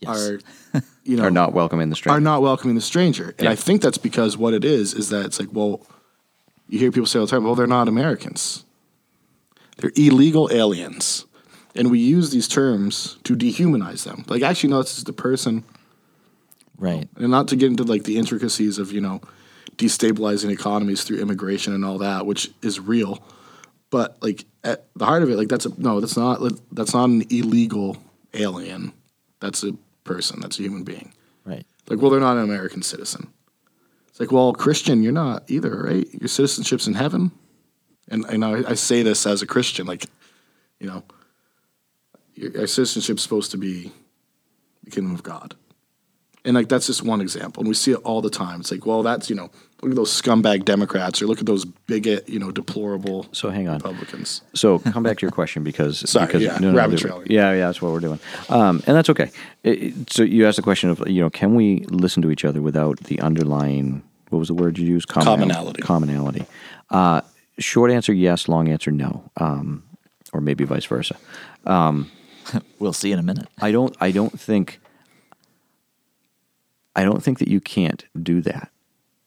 [0.00, 0.28] Yes.
[0.28, 0.40] Are
[1.04, 2.16] you know Are not welcoming the stranger.
[2.16, 3.30] are not welcoming the stranger.
[3.38, 3.50] And Yeah.
[3.50, 5.86] I think that's because what it is is that it's like, well,
[6.68, 8.64] you hear people say all the time, well, they're not Americans.
[9.78, 11.24] They're illegal aliens.
[11.74, 14.24] And we use these terms to dehumanize them.
[14.28, 15.64] Like, actually, no, it's just the person.
[16.78, 17.08] right.
[17.16, 19.20] And not to get into like the intricacies of, you know,
[19.76, 23.22] destabilizing economies through immigration and all that, which is real.
[23.90, 26.40] But like at the heart of it, like that's a no, that's not
[26.72, 27.96] that's not an illegal
[28.34, 28.92] alien.
[29.40, 29.72] That's a
[30.04, 30.40] person.
[30.40, 31.12] That's a human being.
[31.44, 31.66] Right.
[31.88, 33.32] Like, well, they're not an American citizen.
[34.08, 36.06] It's like, well, Christian, you're not either, right?
[36.12, 37.32] Your citizenship's in heaven.
[38.08, 40.06] And, and I, I say this as a Christian, like,
[40.80, 41.02] you know,
[42.34, 43.92] your, our citizenship's supposed to be
[44.84, 45.54] the kingdom of God.
[46.46, 48.60] And like that's just one example, and we see it all the time.
[48.60, 49.50] It's like, well, that's you know,
[49.82, 53.66] look at those scumbag Democrats, or look at those bigot, you know, deplorable So hang
[53.68, 53.78] on.
[53.78, 54.42] Republicans.
[54.54, 57.22] So come back to your question because Sorry, because yeah, rabbit trail.
[57.26, 59.30] Yeah, yeah, that's what we're doing, um, and that's okay.
[59.64, 62.44] It- it- so you asked the question of you know can we listen to each
[62.44, 65.82] other without the underlying what was the word you used Commonal- Commonality.
[65.82, 66.46] commonality.
[66.90, 67.20] Uh,
[67.58, 69.82] short answer yes, long answer no, um,
[70.32, 71.16] or maybe vice versa.
[72.78, 73.48] We'll see in a minute.
[73.60, 74.78] I don't I don't think
[76.96, 78.70] I don't think that you can't do that.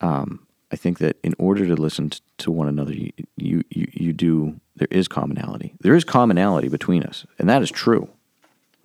[0.01, 4.59] Um, I think that in order to listen to one another, you, you you do
[4.76, 5.74] there is commonality.
[5.82, 8.09] There is commonality between us, and that is true,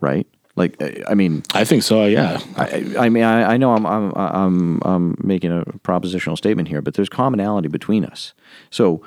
[0.01, 0.27] right?
[0.57, 2.05] Like I, I mean, I think so.
[2.05, 6.69] Yeah, I, I mean, I, I know I'm, I'm I'm I'm making a propositional statement
[6.69, 8.35] here, but there's commonality between us.
[8.71, 9.03] So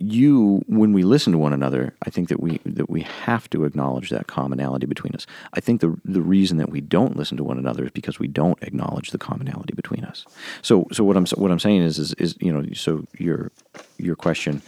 [0.00, 3.64] you when we listen to one another i think that we that we have to
[3.64, 5.26] acknowledge that commonality between us.
[5.52, 8.26] I think the the reason that we don't listen to one another is because we
[8.26, 10.24] don't acknowledge the commonality between us.
[10.62, 13.50] So so what i'm what i'm saying is is, is you know so your
[13.98, 14.62] your question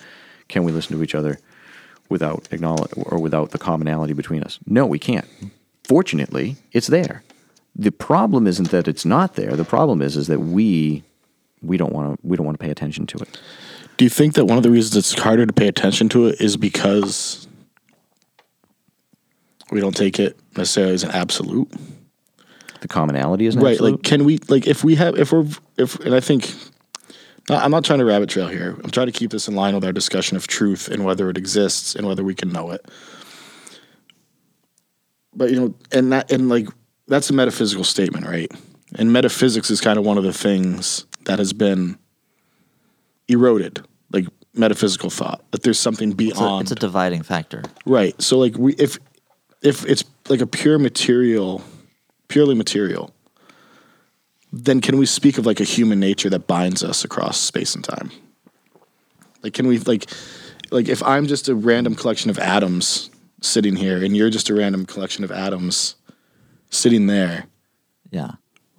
[0.49, 1.39] can we listen to each other
[2.11, 4.59] without acknowledge or without the commonality between us?
[4.67, 5.27] No we can't.
[5.85, 7.23] Fortunately it's there.
[7.75, 9.57] The problem isn't that it's not there.
[9.57, 11.03] The problem is is that we
[11.63, 13.41] we don't want to we don't want to pay attention to it
[13.97, 16.41] Do you think that one of the reasons it's harder to pay attention to it
[16.41, 17.47] is because
[19.71, 21.71] we don't take it necessarily as an absolute?
[22.83, 23.81] the commonality is right.
[23.81, 25.47] Like, can we like if we have if we're
[25.79, 26.53] if and I think
[27.49, 28.77] not, I'm not trying to rabbit trail here.
[28.83, 31.39] I'm trying to keep this in line with our discussion of truth and whether it
[31.39, 32.85] exists and whether we can know it.
[35.33, 36.69] But you know, and that and like
[37.07, 38.51] that's a metaphysical statement, right?
[38.97, 41.99] And metaphysics is kind of one of the things that has been
[43.33, 45.43] eroded, like metaphysical thought.
[45.51, 46.63] That there's something It's a, beyond.
[46.63, 47.63] it's a dividing factor.
[47.87, 48.21] Right.
[48.21, 48.99] So like we if
[49.63, 51.63] if it's like a pure material,
[52.29, 53.13] purely material,
[54.53, 57.85] then can we speak of like a human nature that binds us across space and
[57.85, 58.11] time?
[59.43, 60.11] Like can we like
[60.71, 63.11] like if I'm just a random collection of atoms
[63.41, 65.97] sitting here and you're just a random collection of atoms
[66.71, 67.45] sitting there,
[68.11, 68.33] Yeah.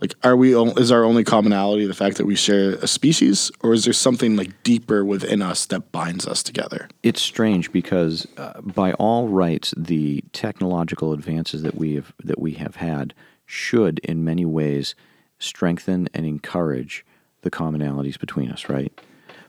[0.03, 3.73] Like are we is our only commonality the fact that we share a species or
[3.73, 6.89] is there something like deeper within us that binds us together?
[7.01, 12.53] it's strange because uh, by all rights the technological advances that we have that we
[12.53, 13.13] have had
[13.45, 14.93] should in many ways
[15.39, 17.05] strengthen and encourage
[17.41, 19.01] the commonalities between us right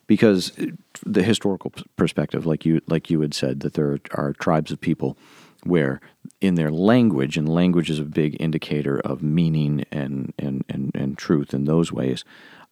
[0.07, 0.66] because uh,
[1.05, 5.18] the historical perspective like you like you had said that there are tribes of people
[5.66, 6.00] where
[6.40, 11.18] in their language and language is a big indicator of meaning and and and, and
[11.18, 12.24] truth in those ways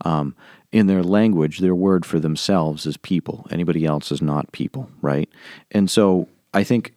[0.05, 0.35] um,
[0.73, 3.47] in their language their word for themselves is people.
[3.51, 5.29] Anybody else is not people right?
[5.71, 6.95] And so i think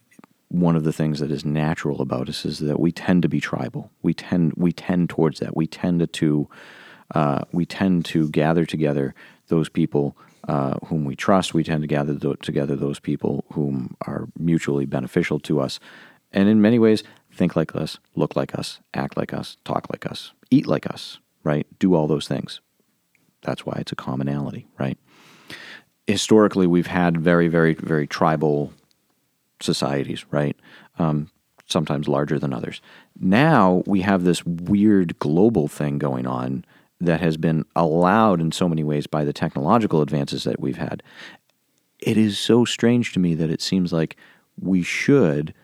[0.48, 3.40] one of the things that is natural about us is that we tend to be
[3.40, 3.90] tribal.
[4.02, 5.56] We tend we tend towards that.
[5.56, 6.48] We tend to
[7.14, 9.14] uh, we tend to gather together
[9.48, 10.16] those people
[10.46, 11.54] uh, whom we trust.
[11.54, 15.80] We tend to gather th- together those people whom are mutually beneficial to us,
[16.32, 20.06] and in many ways, think like us, look like us, act like us, talk like
[20.06, 21.18] us, eat like us.
[21.44, 21.66] Right?
[21.78, 22.60] Do all those things.
[23.42, 24.98] That's why it's a commonality, right?
[26.08, 28.72] Historically, we've had very, very, very tribal
[29.60, 30.56] societies, right?
[30.98, 31.30] Um,
[31.66, 32.80] sometimes larger than others.
[33.18, 36.64] Now we have this weird global thing going on
[37.00, 41.02] that has been allowed in so many ways by the technological advances that we've had.
[41.98, 44.16] It is so strange to me that it seems like
[44.58, 45.54] we should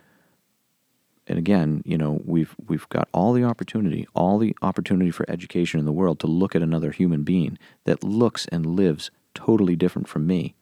[1.27, 5.79] and again, you know, we've we've got all the opportunity, all the opportunity for education
[5.79, 10.09] in the world to look at another human being that looks and lives totally different
[10.09, 10.55] from me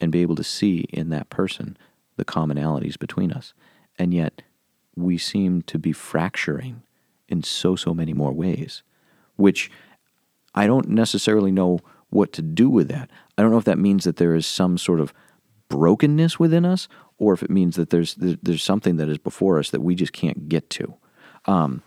[0.00, 1.76] and be able to see in that person
[2.16, 3.54] the commonalities between us.
[3.98, 4.42] And yet
[4.96, 6.82] we seem to be fracturing
[7.28, 8.82] in so so many more ways,
[9.36, 9.70] which
[10.58, 11.78] I don't necessarily know
[12.10, 13.08] what to do with that.
[13.36, 15.14] I don't know if that means that there is some sort of
[15.68, 19.70] brokenness within us, or if it means that there's there's something that is before us
[19.70, 20.94] that we just can't get to.
[21.44, 21.82] Um,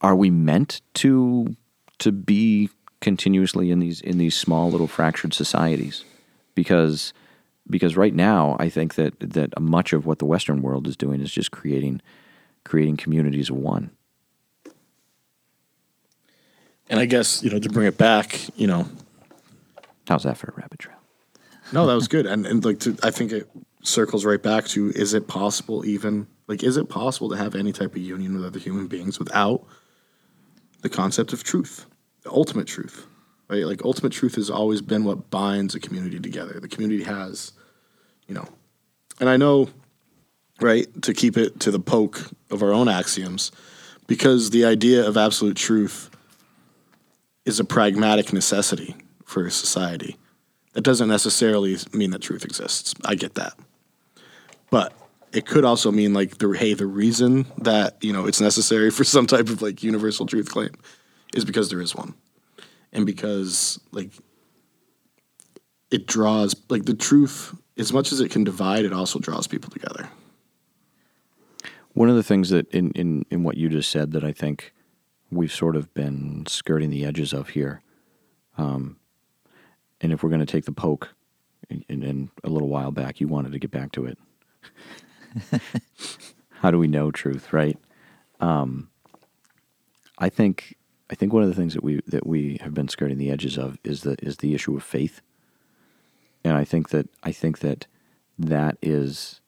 [0.00, 1.54] are we meant to
[1.98, 2.70] to be
[3.02, 6.06] continuously in these in these small little fractured societies?
[6.54, 7.12] Because
[7.68, 11.20] because right now I think that that much of what the Western world is doing
[11.20, 12.00] is just creating
[12.64, 13.90] creating communities of one.
[16.90, 18.88] And I guess, you know, to bring it back, you know,
[20.08, 20.96] How's that for a rabbit trail?
[21.70, 23.46] No, that was good, and and like to, I think it
[23.82, 27.72] circles right back to: is it possible even Like, is it possible to have any
[27.72, 29.64] type of union with other human beings without
[30.80, 31.86] the concept of truth,
[32.22, 33.06] the ultimate truth?
[33.48, 33.64] Right?
[33.64, 36.58] Like, ultimate truth has always been what binds a community together.
[36.58, 37.52] The community has,
[38.26, 38.46] you know,
[39.20, 39.68] and I know,
[40.60, 43.52] right, to keep it to the poke of our own axioms,
[44.06, 46.07] because the idea of absolute truth
[47.48, 48.94] is a pragmatic necessity
[49.24, 50.16] for society.
[50.74, 52.94] That doesn't necessarily mean that truth exists.
[53.04, 53.54] I get that.
[54.70, 54.92] But
[55.32, 59.02] it could also mean like the hey, the reason that, you know, it's necessary for
[59.02, 60.70] some type of like universal truth claim
[61.34, 62.14] is because there is one.
[62.92, 64.12] And because like
[65.90, 69.70] it draws like the truth as much as it can divide, it also draws people
[69.70, 70.08] together.
[71.94, 74.74] One of the things that in, in, in what you just said that I think
[75.30, 77.82] we've sort of been skirting the edges of here,
[78.56, 78.96] um,
[80.00, 81.14] and if we're going to take the poke,
[81.70, 84.18] and, and a little while back you wanted to get back to it.
[86.50, 87.78] How do we know truth, right?
[88.40, 88.88] Um,
[90.18, 90.76] I think
[91.10, 93.56] I think one of the things that we that we have been skirting the edges
[93.56, 95.20] of is the is the issue of faith,
[96.44, 97.86] and I think that I think that
[98.38, 99.40] that is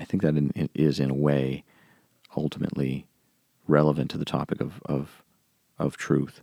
[0.00, 1.64] I think that in, is in a way
[2.36, 3.06] ultimately
[3.66, 5.22] relevant to the topic of of,
[5.78, 6.42] of truth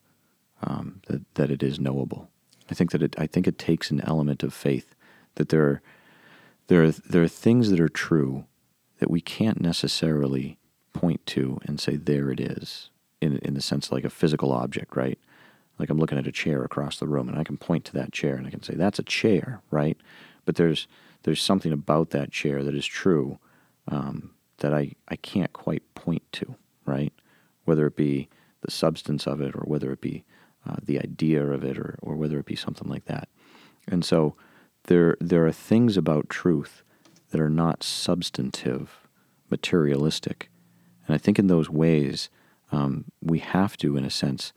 [0.64, 2.30] um, that that it is knowable.
[2.70, 4.96] I think that it I think it takes an element of faith
[5.36, 5.82] that there are,
[6.68, 8.46] there are, there are things that are true
[9.00, 10.58] that we can't necessarily
[10.94, 14.96] point to and say there it is in in the sense like a physical object,
[14.96, 15.20] right?
[15.80, 18.12] Like I'm looking at a chair across the room and I can point to that
[18.12, 19.98] chair and I can say that's a chair, right?
[20.46, 20.88] But there's
[21.24, 23.40] there's something about that chair that is true
[23.88, 26.56] um, that I, I can't quite point to?
[27.72, 28.28] Whether it be
[28.66, 30.26] the substance of it or whether it be
[30.68, 33.30] uh, the idea of it or, or whether it be something like that.
[33.88, 34.36] And so
[34.88, 36.84] there, there are things about truth
[37.30, 39.08] that are not substantive,
[39.50, 40.50] materialistic.
[41.06, 42.30] And I think in those ways,
[42.74, 44.52] um, we have to, in a sense,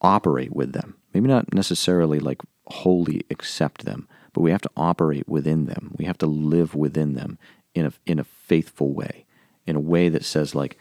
[0.00, 0.96] operate with them.
[1.12, 5.94] Maybe not necessarily like wholly accept them, but we have to operate within them.
[5.98, 7.38] We have to live within them
[7.74, 9.26] in a, in a faithful way,
[9.66, 10.78] in a way that says, like,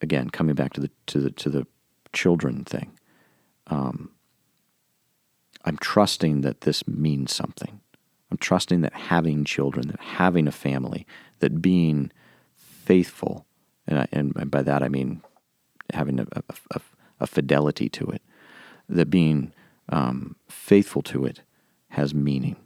[0.00, 1.66] again, coming back to the to the to the
[2.12, 2.98] children thing.
[3.66, 4.10] Um,
[5.64, 7.80] I'm trusting that this means something.
[8.30, 11.06] I'm trusting that having children, that having a family,
[11.40, 12.10] that being
[12.54, 13.46] faithful,
[13.86, 15.22] and, I, and by that I mean
[15.92, 16.26] having a,
[16.70, 16.80] a,
[17.20, 18.22] a, fidelity to it,
[18.88, 19.52] that being
[19.88, 21.40] um, faithful to it
[21.90, 22.56] has meaning.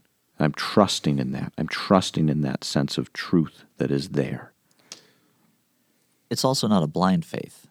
[0.40, 1.52] I'm trusting in that.
[1.56, 4.51] I'm trusting in that sense of truth that is there.
[6.32, 7.66] It's also not a blind faith.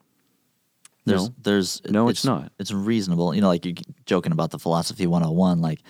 [1.06, 1.36] There's, No.
[1.42, 2.52] there's No, it's not.
[2.60, 3.34] It's reasonable.
[3.34, 3.74] You know, like you're
[4.06, 5.60] joking about the philosophy 101.
[5.62, 5.82] Like,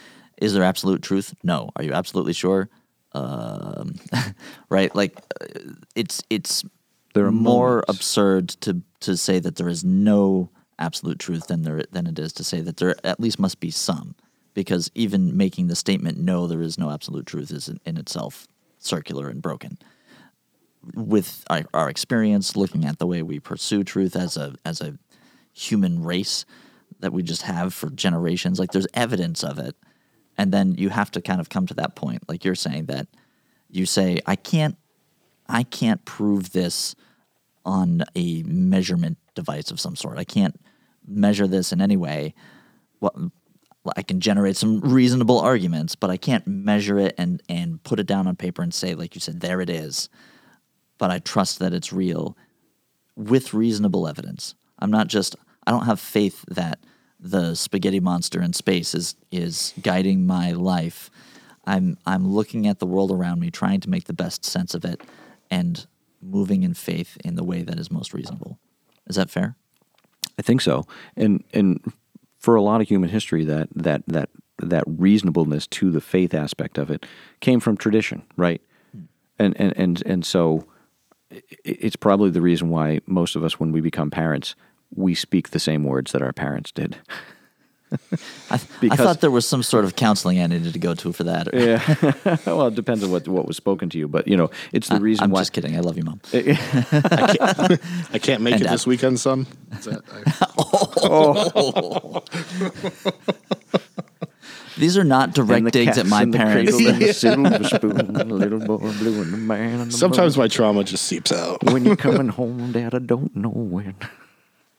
[0.41, 1.35] is there absolute truth?
[1.43, 1.69] No.
[1.75, 2.69] Are you absolutely sure?
[3.11, 3.95] Um,
[4.69, 4.95] right?
[4.95, 6.63] Like, uh, it's it's
[7.13, 7.89] There are more moments.
[7.89, 10.49] absurd to to say that there is no
[10.79, 13.69] absolute truth than there than it is to say that there at least must be
[13.69, 14.15] some.
[14.53, 18.47] Because even making the statement "no, there is no absolute truth" is in, in itself
[18.79, 19.77] circular and broken
[20.95, 24.97] with our, our experience, looking at the way we pursue truth as a as a
[25.53, 26.45] human race
[26.99, 29.75] that we just have for generations, like there's evidence of it,
[30.37, 33.07] and then you have to kind of come to that point, like you're saying that
[33.69, 34.77] you say I can't
[35.47, 36.95] I can't prove this
[37.65, 40.17] on a measurement device of some sort.
[40.17, 40.59] I can't
[41.05, 42.33] measure this in any way.
[42.99, 43.31] Well,
[43.95, 48.07] I can generate some reasonable arguments, but I can't measure it and and put it
[48.07, 50.09] down on paper and say, like you said, there it is
[51.01, 52.37] but I trust that it's real
[53.15, 54.53] with reasonable evidence.
[54.77, 55.35] I'm not just
[55.65, 56.77] I don't have faith that
[57.19, 61.09] the spaghetti monster in space is is guiding my life.
[61.65, 64.85] I'm I'm looking at the world around me, trying to make the best sense of
[64.85, 65.01] it
[65.49, 65.87] and
[66.21, 68.59] moving in faith in the way that is most reasonable.
[69.07, 69.55] Is that fair?
[70.37, 70.85] I think so.
[71.17, 71.81] And and
[72.37, 74.29] for a lot of human history, that that that
[74.59, 77.07] that reasonableness to the faith aspect of it
[77.39, 78.61] came from tradition, right?
[78.91, 79.01] Hmm.
[79.39, 80.67] And and and and so
[81.63, 84.55] it's probably the reason why most of us, when we become parents,
[84.95, 86.97] we speak the same words that our parents did.
[88.49, 91.11] I, I Because- thought there was some sort of counseling I needed to go to
[91.11, 91.49] for that.
[91.53, 92.37] Yeah.
[92.45, 95.01] well, it depends on what what was spoken to you, but you know, it's the
[95.01, 95.41] reason I'm why.
[95.41, 95.75] just kidding.
[95.75, 96.21] I love you, mom.
[96.33, 98.73] I can't make And it Dad.
[98.73, 99.45] this weekend, son.
[99.77, 100.45] Is that, I,
[101.03, 102.23] oh.
[104.81, 106.71] These are not direct the digs at my parents.
[106.71, 109.79] cradle and the silver spoon, the little boy blue and the man.
[109.79, 111.63] on the sometimes my trauma just seeps out.
[111.65, 113.93] when you're coming home, Dad, I don't know when.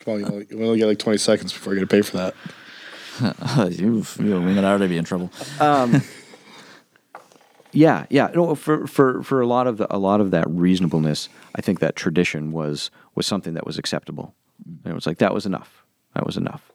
[0.01, 2.03] Come on, you only, you only get like 20 seconds before you're going to pay
[2.03, 3.71] for that.
[3.79, 5.31] you, you, we might already be in trouble.
[5.61, 6.03] Um,
[7.71, 8.29] yeah, yeah.
[8.35, 11.79] No, for for for a lot of the, a lot of that reasonableness, I think
[11.79, 14.35] that tradition was was something that was acceptable.
[14.83, 15.85] And it was like that was enough.
[16.17, 16.72] That was enough.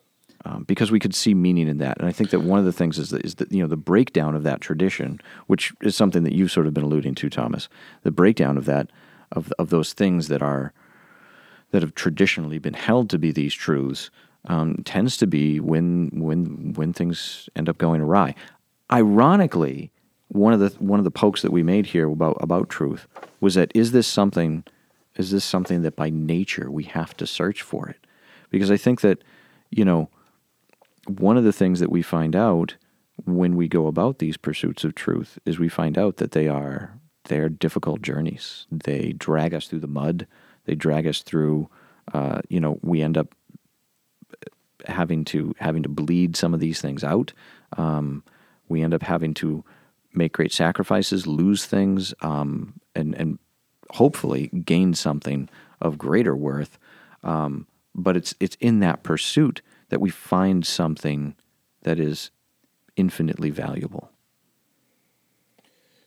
[0.48, 2.72] Um, because we could see meaning in that, and I think that one of the
[2.72, 6.24] things is that, is that you know the breakdown of that tradition, which is something
[6.24, 7.68] that you've sort of been alluding to, Thomas.
[8.04, 8.89] The breakdown of that
[9.34, 10.72] of of those things that are
[11.72, 14.10] that have traditionally been held to be these truths
[14.45, 18.34] um, tends to be when when when things end up going awry.
[18.89, 19.91] Ironically,
[20.30, 23.06] one of the one of the pokes that we made here about about truth
[23.41, 24.64] was that is this something
[25.18, 27.98] is this something that by nature we have to search for it?
[28.50, 29.26] Because I think that
[29.72, 30.10] you know
[31.08, 32.76] one of the things that we find out
[33.26, 36.99] when we go about these pursuits of truth is we find out that they are
[37.26, 38.68] they're difficult journeys.
[38.72, 40.28] They drag us through the mud.
[40.66, 41.70] They drag us through.
[42.14, 43.36] Uh, you know, we end up
[44.86, 47.34] having to having to bleed some of these things out.
[47.78, 48.24] Um,
[48.70, 49.64] we end up having to
[50.14, 53.39] make great sacrifices, lose things, um, and and
[53.91, 55.49] hopefully gain something
[55.82, 56.78] of greater worth.
[57.24, 61.36] Um, but it's it's in that pursuit that we find something
[61.84, 62.32] that is
[62.96, 64.12] infinitely valuable.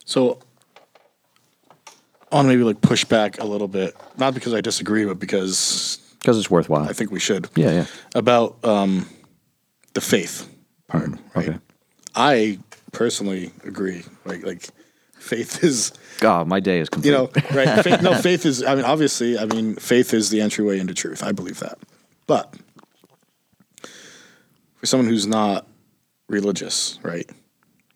[0.05, 0.39] So
[2.31, 5.19] I want to maybe like push back a little bit, not because I disagree, but
[5.19, 6.83] because Because it's worthwhile.
[6.87, 7.49] I think we should.
[7.55, 7.85] yeah, yeah.
[8.15, 9.07] About um,
[9.93, 10.47] the faith
[10.87, 11.09] part.
[11.35, 11.49] right?
[11.49, 11.57] okay.
[12.15, 12.59] I
[12.91, 14.03] personally agree.
[14.25, 14.67] Like, like
[15.13, 17.09] faith is, God, my day is complete.
[17.11, 17.83] you know, right?
[17.83, 18.63] Faith, no, faith is.
[18.63, 21.23] I mean, obviously, I mean, faith is the entryway into truth.
[21.23, 21.77] I believe that.
[22.27, 22.53] But
[24.81, 25.65] for someone who's not
[26.27, 27.29] religious, right?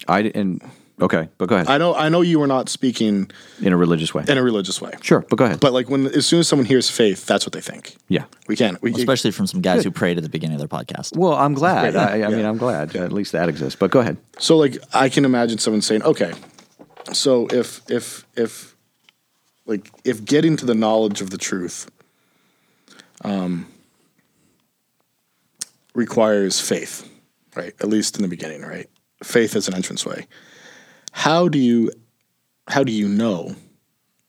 [0.07, 0.61] I and
[1.01, 1.67] okay, but go ahead.
[1.67, 4.23] I know, I know you were not speaking in a religious way.
[4.27, 4.91] in a religious way.
[5.01, 5.59] sure, but go ahead.
[5.59, 7.95] But like when, as soon as someone hears faith, that's what they think.
[8.07, 8.25] yeah.
[8.47, 8.79] We can't.
[8.83, 11.17] We, Especially from some guys who prayed at the beginning of their podcast.
[11.17, 11.95] Well, I'm glad.
[11.95, 12.29] I, I Yeah.
[12.29, 12.95] mean, I'm glad.
[12.95, 13.77] At least that exists.
[13.79, 14.17] But go ahead.
[14.37, 16.33] So like I can imagine someone saying, okay,
[17.11, 18.75] so if if if
[19.65, 21.89] like if getting to the knowledge of the truth
[23.23, 23.65] um
[25.95, 27.09] requires faith,
[27.55, 27.73] right?
[27.79, 28.87] At least in the beginning, right?
[29.23, 30.27] Faith as an entranceway.
[31.11, 31.91] How do you
[32.67, 33.55] how do you know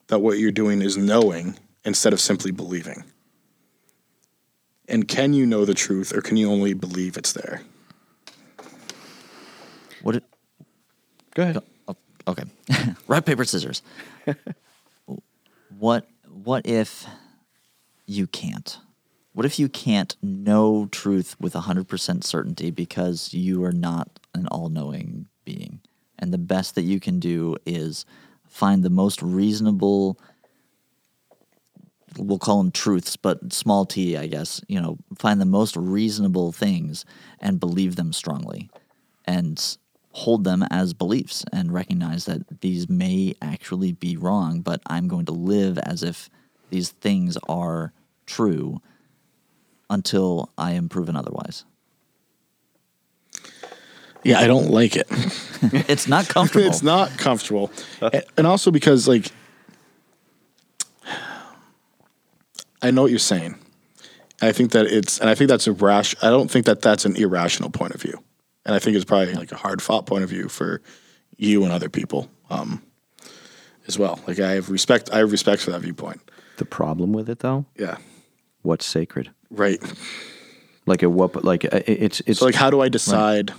[0.07, 3.05] that what you're doing is knowing instead of simply believing?
[4.89, 7.62] And can you know the truth or can you only believe it's there?
[10.03, 10.17] What?
[10.17, 10.25] It,
[11.35, 11.59] Go ahead.
[11.89, 11.97] oh,
[12.27, 12.45] oh okay.
[13.09, 13.83] Rock paper scissors.
[15.79, 16.09] what?
[16.29, 17.07] What if
[18.07, 18.79] you can't?
[19.37, 24.47] What if you can't know truth with hundred percent certainty because you are not an
[24.47, 25.80] all-knowing being,
[26.18, 28.07] and the best that you can do is
[28.49, 30.18] find the most reasonable
[32.16, 36.51] we'll call them truths, but small t, I guess, you know, find the most reasonable
[36.51, 37.05] things
[37.39, 38.70] and believe them strongly
[39.26, 39.76] and
[40.12, 45.26] hold them as beliefs and recognize that these may actually be wrong, but I'm going
[45.26, 46.30] to live as if
[46.70, 47.93] these things are
[48.24, 48.80] true
[49.89, 51.64] until I am proven otherwise.
[54.24, 55.09] Yeah, I don't like it.
[55.89, 56.66] It's not comfortable.
[56.66, 57.70] it's not comfortable,
[58.37, 59.32] and also because like
[62.82, 63.57] I know what you're saying.
[64.43, 66.14] I think that it's, and I think that's a rash.
[66.22, 68.22] I don't think that that's an irrational point of view,
[68.66, 70.82] and I think it's probably like a hard fought point of view for
[71.39, 72.82] you and other people um,
[73.87, 74.20] as well.
[74.26, 75.11] Like I have respect.
[75.11, 76.20] I have respect for that viewpoint.
[76.59, 77.97] The problem with it, though, Yeah,
[78.62, 79.30] what's sacred?
[79.51, 79.81] Right.
[80.87, 81.45] Like at what?
[81.45, 83.53] Like uh, it's it's So like, how do I decide?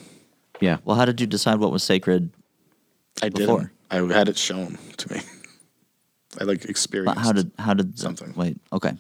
[0.62, 0.78] yeah.
[0.86, 2.32] well, how did you decide what was sacred?
[3.22, 3.72] I Before.
[3.92, 4.12] didn't.
[4.12, 5.22] I had it shown to me.
[6.40, 7.16] I like experienced.
[7.16, 8.34] But how did how did Something.
[8.36, 8.94] Wait, okay,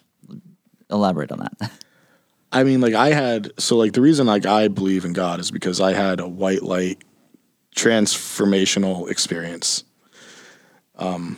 [0.89, 1.71] elaborate on that.
[2.51, 5.51] I mean, like I had so like the reason like I believe in God is
[5.51, 7.03] because I had a white light
[7.75, 9.83] transformational experience.
[10.97, 11.37] Um,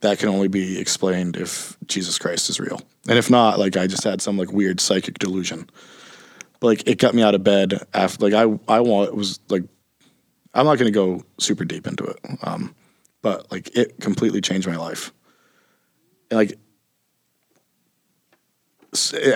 [0.00, 3.86] that can only be explained if Jesus Christ is real, and if not, like I
[3.86, 5.68] just had some like weird psychic delusion.
[6.60, 8.42] But like it got me out of bed after like I
[8.72, 9.64] I want it was like
[10.54, 12.74] I'm not going to go super deep into it, um,
[13.22, 15.12] but like it completely changed my life.
[16.30, 16.58] And, like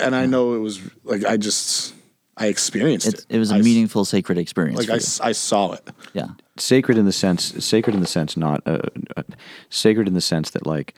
[0.03, 1.93] and I know it was like I just
[2.37, 3.25] I experienced It, it.
[3.29, 4.79] it was a I s- meaningful, sacred experience.
[4.79, 4.99] Like for I, you.
[5.01, 5.87] s- I saw it.
[6.13, 6.29] yeah.
[6.57, 8.79] sacred in the sense sacred in the sense not uh,
[9.15, 9.23] uh,
[9.69, 10.95] sacred in the sense that like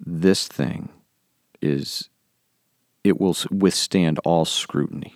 [0.00, 0.88] this thing
[1.60, 2.08] is
[3.06, 5.14] it will withstand all scrutiny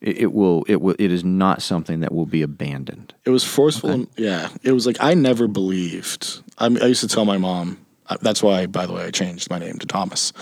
[0.00, 3.44] it, it will it will it is not something that will be abandoned It was
[3.44, 3.90] forceful.
[3.90, 6.42] And, yeah, it was like I never believed.
[6.58, 7.78] I, I used to tell my mom.
[8.22, 10.32] That's why, by the way, I changed my name to Thomas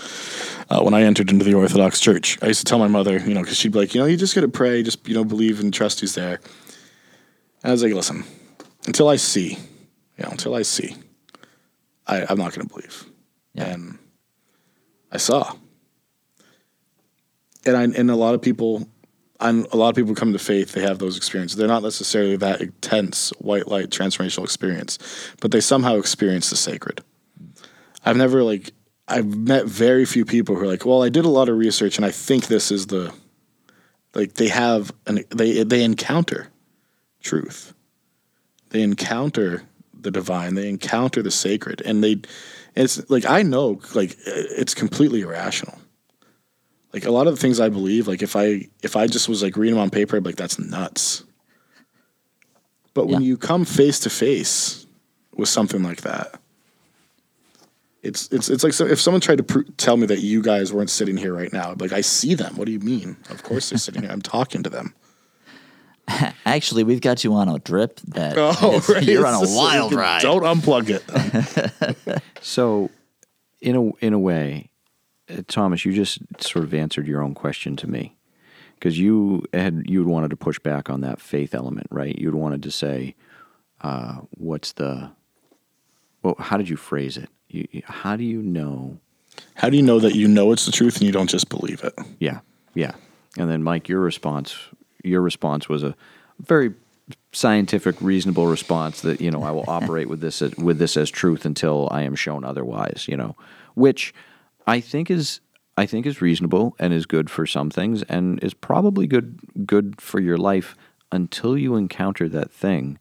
[0.69, 2.37] uh, when I entered into the Orthodox Church.
[2.43, 4.19] I used to tell my mother, you know, because she'd be like, you know, you
[4.19, 6.41] just got to pray, just you know, believe and trust He's there.
[7.63, 8.25] And I was like, listen,
[8.87, 9.57] until I see,
[10.19, 10.95] You know, until I see,
[12.07, 13.07] I, I'm not going to believe.
[13.55, 13.73] Yeah.
[13.73, 13.99] And
[15.11, 15.55] I saw.
[17.67, 18.89] And I, and a lot of people,
[19.41, 20.73] and a lot of people come to faith.
[20.73, 21.57] They have those experiences.
[21.57, 24.99] They're not necessarily that intense white light transformational experience,
[25.41, 27.03] but they somehow experience the sacred.
[28.05, 28.73] I've never like
[29.09, 31.97] I've met very few people who are like, well, I did a lot of research
[31.97, 33.13] and I think this is the
[34.15, 36.49] like they have an they they encounter
[37.21, 37.75] truth.
[38.71, 39.63] They encounter
[39.93, 40.55] the divine.
[40.55, 42.21] They encounter the sacred, and they
[42.77, 45.79] it's like I know like it's completely irrational.
[46.95, 49.43] Like a lot of the things I believe, like if I if I just was
[49.43, 51.25] like reading them on paper, I'd be like that's nuts.
[52.95, 53.27] But when Yeah.
[53.27, 54.87] you come face to face
[55.37, 56.41] with something like that,
[58.03, 60.73] it's it's it's like so if someone tried to pr- tell me that you guys
[60.73, 62.55] weren't sitting here right now, I'd be like I see them.
[62.57, 63.17] What do you mean?
[63.29, 64.11] Of course they're sitting here.
[64.13, 64.95] I'm talking to them.
[66.47, 69.03] Actually, we've got you on a drip that Oh, right.
[69.03, 70.23] you're on a just- wild ride.
[70.23, 72.23] Don't unplug it.
[72.47, 72.91] So,
[73.63, 74.69] in a in a way,
[75.49, 78.17] Thomas, you just sort of answered your own question to me
[78.75, 82.17] because you had you had wanted to push back on that faith element, right?
[82.19, 83.15] You'd wanted to say,
[83.81, 85.11] uh, "What's the
[86.23, 86.37] well?
[86.39, 87.29] How did you phrase it?
[87.49, 88.99] You, you- how do you know?"
[89.57, 91.83] How do you know that you know it's the truth and you don't just believe
[91.83, 91.93] it?
[92.21, 92.41] Yeah,
[92.75, 92.93] yeah.
[93.37, 94.57] And then, Mike, your response
[95.03, 95.95] your response was a
[96.41, 96.73] very
[97.33, 101.11] scientific, reasonable response that you know I will operate with this as, with this as
[101.11, 103.07] truth until I am shown otherwise.
[103.09, 103.37] You know,
[103.75, 104.15] which
[104.67, 105.41] I think is
[105.77, 110.01] I think is reasonable and is good for some things and is probably good good
[110.01, 110.77] for your life
[111.13, 112.99] until you encounter that thing.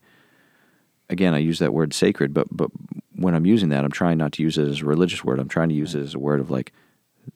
[1.09, 2.70] Again, I use that word sacred, but but
[3.16, 5.39] when I'm using that, I'm trying not to use it as a religious word.
[5.39, 6.72] I'm trying to use it as a word of like,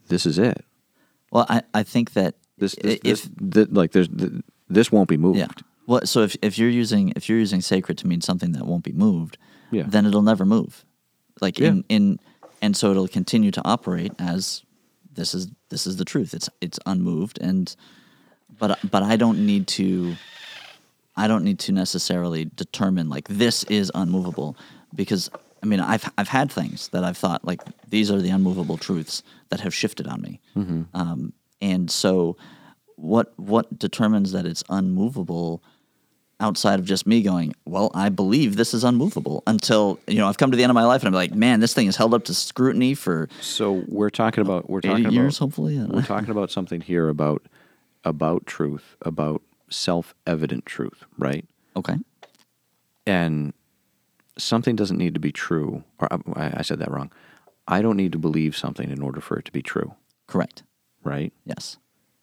[0.08, 0.66] this is it.
[1.32, 4.10] Well, I, I think that This, this, if this, th- like there's
[4.70, 5.38] this won't be moved.
[5.40, 5.48] yeah,
[5.86, 8.84] well, so if if you're using if you're using sacred to mean something that won't
[8.84, 9.38] be moved,
[9.72, 9.84] Yeah.
[9.88, 10.84] then it'll never move.
[11.42, 12.20] Like in in
[12.62, 14.64] and so it'll continue to operate as
[15.14, 16.34] this is this is the truth.
[16.34, 17.76] It's it's unmoved and
[18.58, 20.16] but but I don't need to
[21.16, 24.56] I don't need to necessarily determine like this is unmovable
[24.94, 25.30] because
[25.62, 29.24] I mean I've I've had things that I've thought like these are the unmovable truths
[29.50, 30.40] that have shifted on me,
[30.94, 32.38] um, and so
[32.96, 35.64] what what determines that it's unmovable
[36.40, 40.38] outside of just me going well I believe this is unmovable until you know I've
[40.38, 42.14] come to the end of my life and I'm like man this thing is held
[42.14, 46.04] up to scrutiny for So we're talking about we're 80 talking years about hopefully we're
[46.04, 47.42] talking about something here about
[48.04, 51.46] about truth, about self-evident truth, right?
[51.76, 51.96] okay
[53.06, 53.54] And
[54.38, 55.84] something doesn't need to be true.
[56.00, 57.12] Or uh, I, I said that wrong.
[57.68, 59.94] I don't need to believe something in order for it to be true,
[60.28, 60.64] correct
[61.04, 61.34] right?
[61.46, 61.78] yes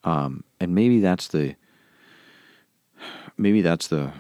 [0.05, 1.57] Um, and maybe that's the
[3.37, 4.12] maybe that's the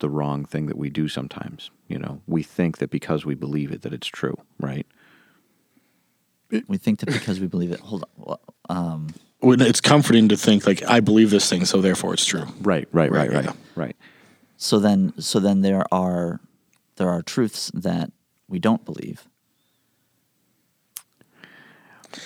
[0.00, 1.70] the wrong thing that we do sometimes.
[1.88, 4.86] You know, we think that because we believe it that it's true, right?
[6.68, 8.38] we think that because we believe it hold on
[8.68, 12.46] um, It's comforting to think like I believe this thing, so therefore it's true.
[12.60, 13.52] Right, right, right, Right, right, yeah.
[13.74, 13.96] right.
[14.56, 16.40] So then, so then there are
[16.96, 18.12] there are truths that
[18.48, 19.28] we don't believe.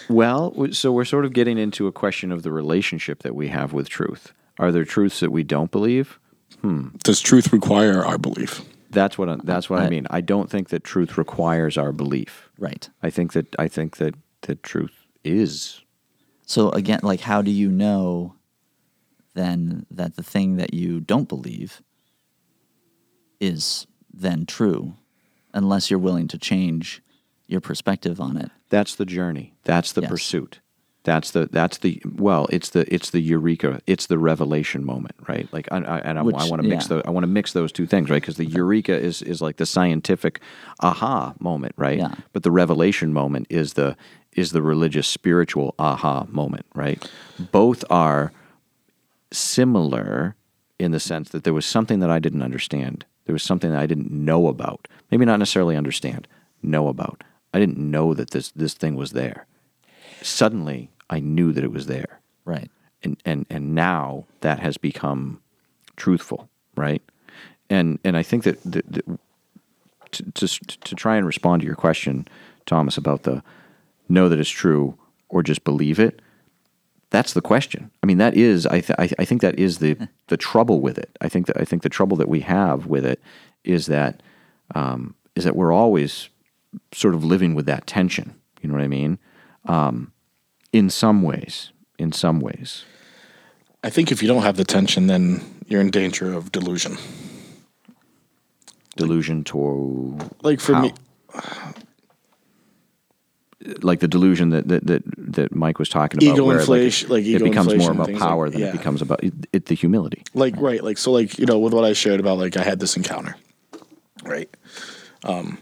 [0.08, 3.72] Well, so we're sort of getting into a question of the relationship that we have
[3.72, 4.34] with truth.
[4.58, 6.18] Are there truths that we don't believe?
[6.60, 6.88] Hmm.
[7.04, 8.62] Does truth require our belief?
[8.90, 10.06] That's what I, that's what I, I- mean.
[10.10, 12.48] I don't think that truth requires our belief.
[12.58, 12.88] Right.
[13.02, 15.82] I think that I think that that truth is
[16.46, 18.34] So again, like, how do you know
[19.34, 21.82] then that the thing that you don't believe
[23.40, 24.94] is then true,
[25.54, 27.02] unless you're willing to change
[27.46, 28.50] your perspective on it?
[28.70, 29.54] that's the journey.
[29.64, 30.10] That's the Yes.
[30.10, 30.60] pursuit.
[31.08, 32.46] That's the that's the well.
[32.50, 33.80] It's the it's the eureka.
[33.86, 35.48] It's the revelation moment, right?
[35.54, 36.98] Like, I, I, and I, Which- want to mix yeah.
[36.98, 38.20] the I want to mix those two things, right?
[38.20, 40.38] Because the eureka is is like the scientific
[40.80, 41.96] aha moment, right?
[41.96, 42.14] Yeah.
[42.34, 43.96] But the revelation moment is the
[44.32, 47.10] is the religious spiritual aha moment, right?
[47.52, 48.30] Both are
[49.32, 50.36] similar
[50.78, 53.06] in the sense that there was something that I didn't understand.
[53.24, 54.88] There was something that I didn't know about.
[55.10, 56.28] Maybe not necessarily understand,
[56.62, 57.24] know about.
[57.54, 59.46] I didn't know that this this thing was there.
[60.20, 62.20] Suddenly, I knew that it was there.
[62.44, 62.70] Right.
[63.02, 65.40] And and and now that has become
[65.96, 67.02] truthful, right?
[67.70, 69.18] And and I think that, that, that
[70.12, 72.26] to, to to try and respond to your question,
[72.66, 73.42] Thomas, about the
[74.08, 74.98] know that it's true
[75.28, 76.20] or just believe it.
[77.10, 77.90] That's the question.
[78.02, 78.66] I mean, that is.
[78.66, 79.96] I, th- I, I think that is the
[80.28, 81.16] the trouble with it.
[81.20, 83.20] I think that I think the trouble that we have with it
[83.64, 84.22] is that
[84.74, 86.28] um, is that we're always
[86.92, 88.34] sort of living with that tension.
[88.60, 89.18] You know what I mean?
[89.66, 90.12] Um,
[90.72, 92.84] in some ways, in some ways,
[93.82, 96.96] I think if you don't have the tension, then you're in danger of delusion.
[98.96, 100.82] Delusion to Like for how?
[100.82, 100.92] me,
[103.82, 105.02] like the delusion that that that,
[105.34, 108.20] that Mike was talking about, Ego where inflation- like it ego becomes more about things
[108.20, 108.68] like- power than yeah.
[108.68, 110.22] it becomes about it, it, the humility.
[110.34, 112.80] like right, like so, like you know, with what I shared about, like I had
[112.80, 113.36] this encounter,
[114.24, 114.48] right?
[115.24, 115.58] Um,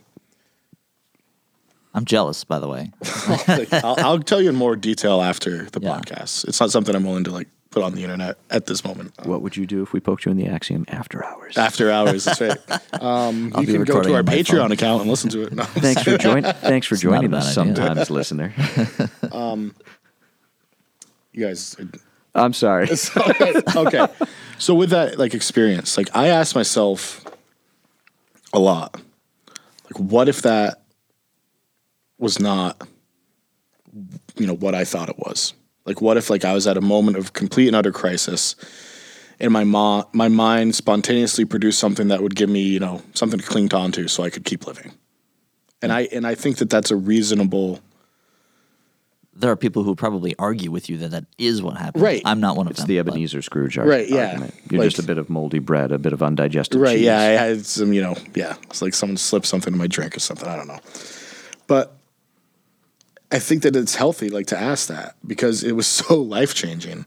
[1.97, 2.93] I'm jealous, by the way.
[3.83, 5.97] I'll, I'll tell you in more detail after the Yeah.
[5.99, 6.47] podcast.
[6.47, 9.13] It's not something I'm willing to like put on the internet at this moment.
[9.25, 11.57] What would you do if we poked you in the axiom after hours?
[11.59, 12.59] After hours, that's right.
[13.03, 14.73] Um, I'll you be can go to our Patreon phone.
[14.73, 15.53] account and listen to it.
[15.53, 15.65] No.
[15.65, 16.43] thanks for join.
[16.43, 18.53] Thanks for It's joining us sometimes, listener.
[21.33, 21.77] You guys,
[22.35, 22.89] I'm sorry.
[23.77, 24.07] okay.
[24.59, 27.23] So with that like experience, like I asked myself
[28.55, 28.95] a lot,
[29.85, 30.81] like what if that
[32.19, 32.87] was not,
[34.37, 35.55] you know, what I thought it was?
[35.85, 38.57] Like what if like I was at a moment of complete and utter crisis,
[39.39, 43.39] and my ma- my mind spontaneously produced something that would give me, you know, something
[43.39, 44.93] to cling on to so I could keep living.
[45.83, 47.81] And I and I think that that's a reasonable.
[49.39, 52.03] There are people who probably argue with you that that is what happened.
[52.03, 52.23] Right.
[52.25, 52.85] I'm not one of It's them.
[52.85, 54.29] It's the but- Ebenezer Scrooge Right, yeah.
[54.29, 54.55] argument.
[54.71, 56.97] You're Like- just a bit of moldy bread, a bit of undigested Right.
[56.97, 57.05] cheese.
[57.05, 57.19] Yeah.
[57.19, 58.55] I had some, you know, yeah.
[58.71, 60.49] It's like someone slipped something in my drink or something.
[60.49, 60.81] I don't know.
[61.67, 61.96] But
[63.33, 67.07] I think that it's healthy, like to ask that because it was so life changing.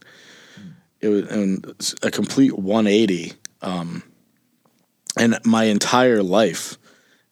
[1.02, 1.66] It was and
[2.04, 3.34] a complete 180.
[3.62, 4.04] Um,
[5.18, 6.78] and my entire life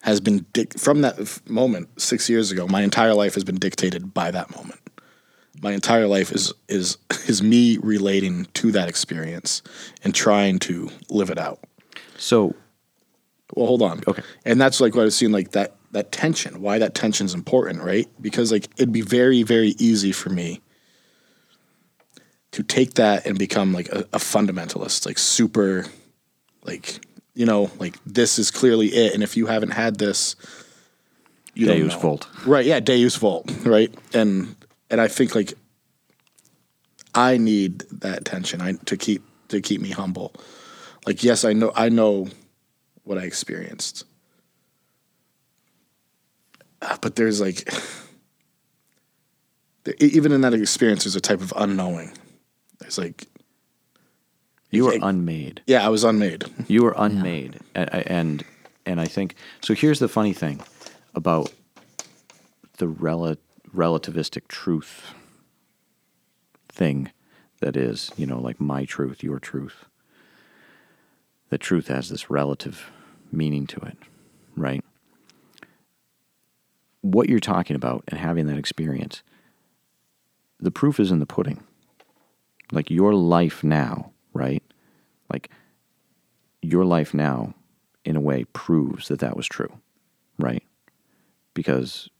[0.02, 2.66] has been dic- from that f- moment six years ago.
[2.66, 4.80] My entire life has been dictated by that moment.
[5.60, 9.62] My entire life is is is me relating to that experience
[10.04, 11.60] and trying to live it out.
[12.16, 12.54] So
[13.54, 14.02] Well, hold on.
[14.06, 14.22] Okay.
[14.44, 16.60] And that's like what I've seen, like that that tension.
[16.60, 18.08] Why that tension is important, right?
[18.20, 20.60] Because like it'd be very, very easy for me
[22.52, 25.86] to take that and become like a, a fundamentalist, like super,
[26.64, 27.00] like
[27.34, 30.34] you know, like this is clearly it, and if you haven't had this,
[31.54, 32.00] you don't Deus know.
[32.00, 32.28] Vult.
[32.46, 32.64] right?
[32.64, 33.94] Yeah, Deus Vult, right?
[34.12, 34.56] And
[34.90, 35.54] and I think like
[37.14, 40.34] I need that tension I, to keep to keep me humble.
[41.06, 42.28] Like yes, I know I know
[43.04, 44.04] what I experienced,
[46.82, 47.68] Ah, but there's like
[50.00, 52.12] even in that experience, there's a type of unknowing.
[52.78, 53.26] There's like
[54.70, 55.62] you were unmade.
[55.66, 56.44] yeah, I was unmade.
[56.68, 58.44] You were unmade, A- and
[58.84, 59.74] and I think so.
[59.74, 60.60] Here's the funny thing
[61.14, 61.52] about
[62.76, 63.36] the rel-
[63.74, 65.14] relativistic truth
[66.68, 67.10] thing
[67.60, 69.86] that is, you know, like my truth, your truth.
[71.50, 72.90] The truth has this relative
[73.32, 73.96] meaning to it,
[74.54, 74.84] right?
[77.10, 79.22] What you're talking about and having that experience,
[80.60, 81.62] the proof is in the pudding.
[82.70, 84.62] Like your life now, right?
[85.32, 85.50] Like
[86.60, 87.54] your life now,
[88.04, 89.72] in a way, proves that that was true,
[90.38, 90.62] right?
[91.54, 92.10] Because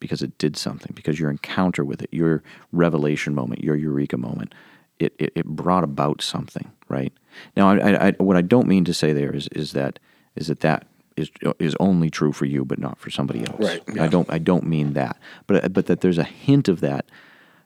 [0.00, 2.42] because it did something, because your encounter with it, your
[2.72, 4.54] revelation moment, your eureka moment,
[4.98, 7.12] it, it, it brought about something, right?
[7.56, 9.98] Now, I, I, I, what I don't mean to say there is is that
[10.36, 10.86] is that that
[11.18, 13.60] is is only true for you, but not for somebody else.
[13.60, 17.06] Right, I don't I don't mean that, but but that there's a hint of that.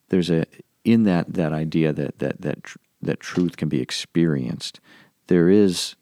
[0.09, 0.47] There's a
[0.85, 4.81] in that that idea that that that tr- that truth can be experienced.
[5.27, 5.97] There is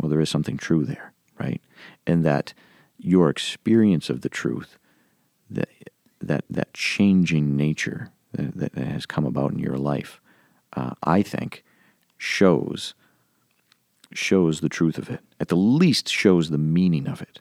[0.00, 1.60] well, there is something true there, right?
[2.06, 2.54] And that
[2.98, 4.78] your experience of the truth,
[5.50, 5.68] that
[6.20, 10.20] that that changing nature that, that has come about in your life,
[10.76, 11.64] uh, I think,
[12.16, 12.94] shows
[14.14, 15.20] shows the truth of it.
[15.40, 17.40] At the least, shows the meaning of it.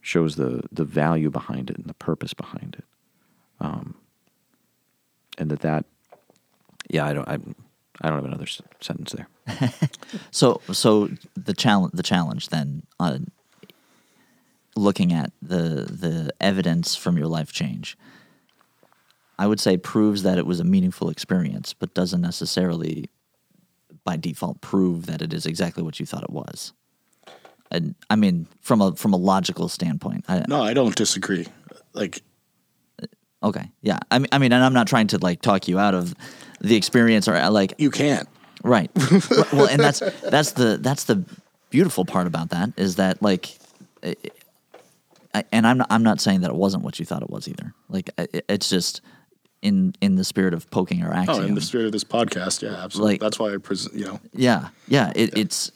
[0.00, 2.84] Shows the the value behind it and the purpose behind it.
[3.60, 3.94] Um,
[5.38, 5.84] and that that,
[6.90, 7.38] yeah, I don't I,
[8.00, 9.28] I don't have another s- sentence there.
[10.30, 13.18] So, so the challenge, the challenge then, uh,
[14.76, 17.96] looking at the the evidence from your life change,
[19.38, 23.10] I would say proves that it was a meaningful experience, but doesn't necessarily,
[24.04, 26.72] by default, prove that it is exactly what you thought it was.
[27.70, 31.46] And I mean, from a from a logical standpoint, I, No, I don't disagree.
[31.92, 32.22] Like
[33.42, 33.98] okay, yeah.
[34.10, 36.14] I mean, I mean, and I'm not trying to like talk you out of
[36.60, 38.28] the experience or like you can't.
[38.62, 38.90] Right.
[39.52, 41.24] Well, and that's that's the that's the
[41.70, 43.58] beautiful part about that is that like,
[44.02, 44.14] I,
[45.34, 47.48] I- and I'm not, I'm not saying that it wasn't what you thought it was
[47.48, 47.74] either.
[47.88, 49.00] Like it- it's just
[49.64, 52.84] in in the spirit of poking our Oh, in the spirit of this podcast, yeah,
[52.84, 53.14] absolutely.
[53.14, 53.94] Like- That's why I present.
[53.94, 55.12] You know, yeah, yeah.
[55.16, 55.72] It, It's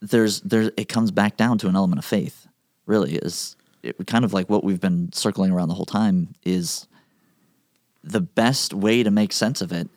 [0.00, 2.46] there's there's it comes back down to an element of faith.
[2.86, 6.86] Really, is it kind of like what we've been circling around the whole time is
[8.02, 9.88] the best way to make sense of it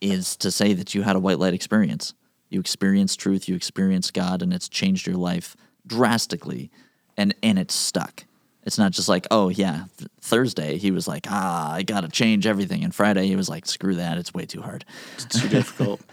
[0.00, 2.12] is to say that you had a white light experience.
[2.50, 5.56] You experience truth, you experience God, and it's changed your life
[5.86, 6.70] drastically,
[7.16, 8.24] and and it's stuck.
[8.64, 12.08] It's not just like, oh yeah, th- Thursday he was like, ah, I got to
[12.08, 14.84] change everything, and Friday he was like, screw that, it's way too hard.
[15.14, 16.00] It's too difficult.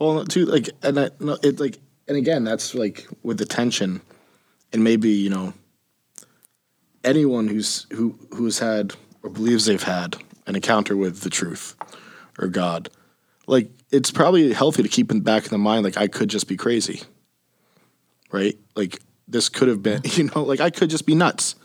[0.00, 4.00] Well, too like, and I, no, it like, and again, that's like with the tension,
[4.72, 5.54] and maybe you know,
[7.02, 8.94] anyone who's who who's had
[9.24, 11.74] or believes they've had an encounter with the truth
[12.38, 12.90] or God,
[13.48, 16.46] like it's probably healthy to keep in back in the mind, like I could just
[16.46, 17.02] be crazy,
[18.30, 18.56] right?
[18.76, 21.56] Like this could have been, you know, like I could just be nuts.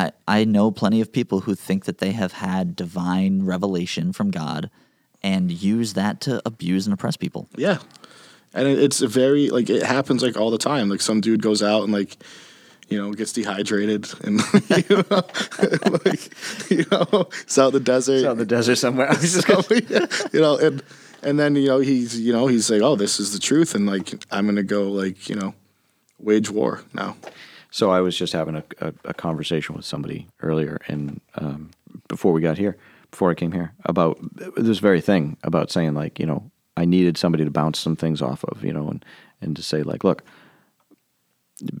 [0.00, 4.30] I, I know plenty of people who think that they have had divine revelation from
[4.30, 4.70] God
[5.22, 7.48] and use that to abuse and oppress people.
[7.56, 7.78] Yeah.
[8.54, 10.88] And it's a very like it happens like all the time.
[10.88, 12.16] Like some dude goes out and like
[12.88, 14.40] you know gets dehydrated and
[14.88, 15.22] you know
[16.04, 18.24] like you know it's out in the desert.
[18.24, 19.08] Out in the desert somewhere.
[19.10, 20.82] I was you know and
[21.22, 23.86] and then you know he's you know he's like oh this is the truth and
[23.86, 25.54] like I'm gonna go like you know
[26.18, 27.16] wage war now.
[27.70, 31.70] So I was just having a, a, a conversation with somebody earlier, and um,
[32.08, 32.76] before we got here,
[33.10, 34.18] before I came here, about
[34.56, 38.22] this very thing about saying like, you know, I needed somebody to bounce some things
[38.22, 39.04] off of, you know, and
[39.40, 40.22] and to say like, look,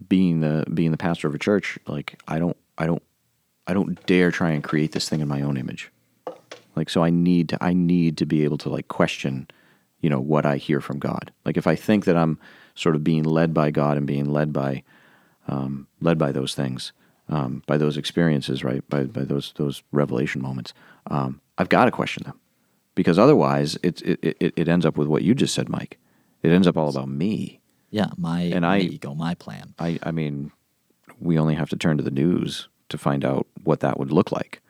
[0.08, 3.02] being the being the pastor of a church, like I don't I don't
[3.66, 5.90] I don't dare try and create this thing in my own image.
[6.76, 9.48] Like so I need to I need to be able to like question,
[10.00, 11.32] you know, what I hear from God.
[11.44, 12.38] Like if I think that I'm
[12.74, 14.82] sort of being led by God and being led by
[15.50, 16.92] um, led by those things,
[17.28, 18.82] um, by those experiences, right?
[18.88, 20.72] By by those those revelation moments.
[21.10, 22.38] Um, I've got to question them
[22.94, 25.98] because otherwise it, it it it ends up with what you just said, Mike.
[26.42, 27.60] It ends up all about me.
[27.90, 29.74] Yeah, my, And my I- ego, my plan.
[29.78, 30.52] I I mean,
[31.18, 34.30] we only have to turn to the news to find out what that would look
[34.32, 34.62] like,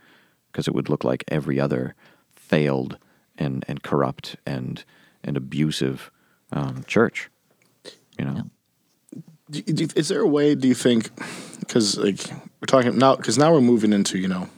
[0.50, 1.94] because it would look like every other
[2.32, 2.96] failed
[3.38, 4.84] and and corrupt and
[5.22, 6.10] and abusive
[6.52, 7.30] um, church.
[8.18, 8.50] You know.
[9.50, 10.54] Do, do, is there a way?
[10.54, 11.10] Do you think?
[11.60, 12.20] Because like
[12.60, 14.48] we're talking now, because now we're moving into you know,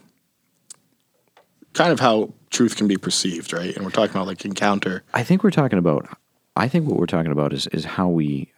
[1.73, 3.75] kind of how truth can be perceived, right?
[3.75, 5.03] And we're talking about like encounter.
[5.13, 6.07] I think we're talking about.
[6.55, 8.51] I think what we're talking about is is how we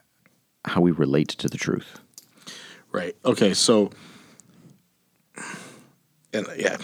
[0.65, 1.99] how we relate to the truth.
[2.91, 3.15] Right.
[3.25, 3.53] Okay.
[3.53, 3.91] So,
[6.33, 6.77] and yeah,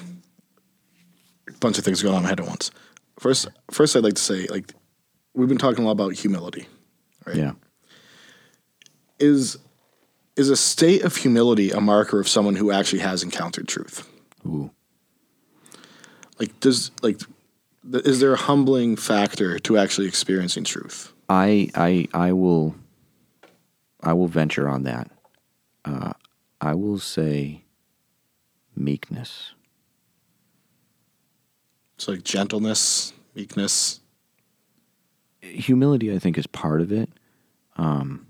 [1.47, 2.71] a bunch of things going on in my head at once.
[3.19, 4.73] First, first, I'd like to say, like,
[5.33, 6.67] we've been talking a lot about humility.
[7.25, 7.37] Right.
[7.37, 7.51] Yeah.
[9.21, 9.57] Is
[10.35, 14.09] is a state of humility a marker of someone who actually has encountered truth?
[14.45, 14.71] Ooh.
[16.39, 17.19] Like, does like,
[17.89, 21.13] th- is there a humbling factor to actually experiencing truth?
[21.29, 22.75] I I I will.
[24.03, 25.11] I will venture on that.
[25.85, 26.13] Uh,
[26.59, 27.63] I will say
[28.75, 29.53] meekness.
[31.95, 33.99] It's like gentleness, meekness.
[35.41, 37.09] humility, I think, is part of it.
[37.77, 38.25] Um,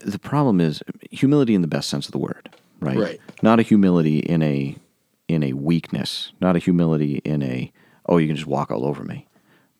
[0.00, 2.96] the problem is humility in the best sense of the word, right?
[2.96, 3.20] Right.
[3.42, 4.76] Not a humility in a
[5.28, 7.72] in a weakness, not a humility in a
[8.06, 9.26] oh you can just walk all over me,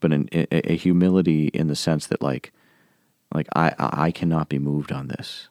[0.00, 2.52] but an, a, a humility in the sense that like
[3.34, 5.48] like I I I cannot be moved on this,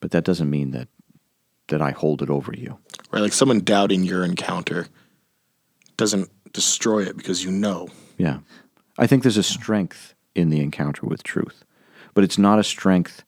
[0.00, 0.88] but that doesn't mean that
[1.68, 2.78] that I hold it over you.
[3.10, 3.20] Right.
[3.20, 4.86] Like someone doubting your encounter
[5.96, 7.88] doesn't destroy it because you know.
[8.18, 8.38] Yeah.
[8.98, 11.64] I think there's a strength in the encounter with truth,
[12.14, 13.24] but it's not a strength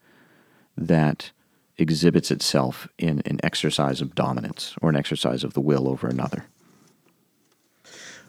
[0.77, 1.31] that
[1.79, 6.47] exhibits itself in an exercise of dominance or an exercise of the will over another.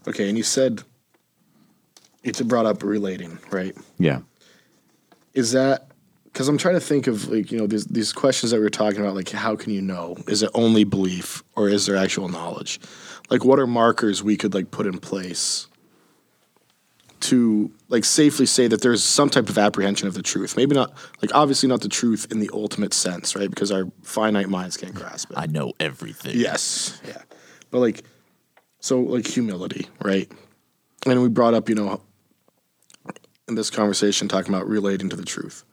[0.07, 0.83] Okay, and you said
[2.23, 3.75] it's brought up relating, right?
[3.97, 4.21] Yeah.
[5.33, 5.87] Is that
[6.25, 8.69] because I'm trying to think of like you know these these questions that we are
[8.69, 10.15] talking about, like how can you know?
[10.27, 12.79] Is it only belief or is there actual knowledge?
[13.29, 15.67] Like what are markers we could like put in place
[17.21, 20.55] to like safely say that there's some type of apprehension of the truth?
[20.57, 23.49] Maybe not like obviously not the truth in the ultimate sense, right?
[23.49, 25.37] Because our finite minds can't grasp it.
[25.37, 26.33] I know everything.
[26.35, 27.01] Yes.
[27.07, 27.21] Yeah.
[27.71, 28.03] But like,
[28.79, 30.31] so like humility, right?
[31.05, 32.01] And we brought up, you know,
[33.47, 35.63] in this conversation talking about relating to the truth.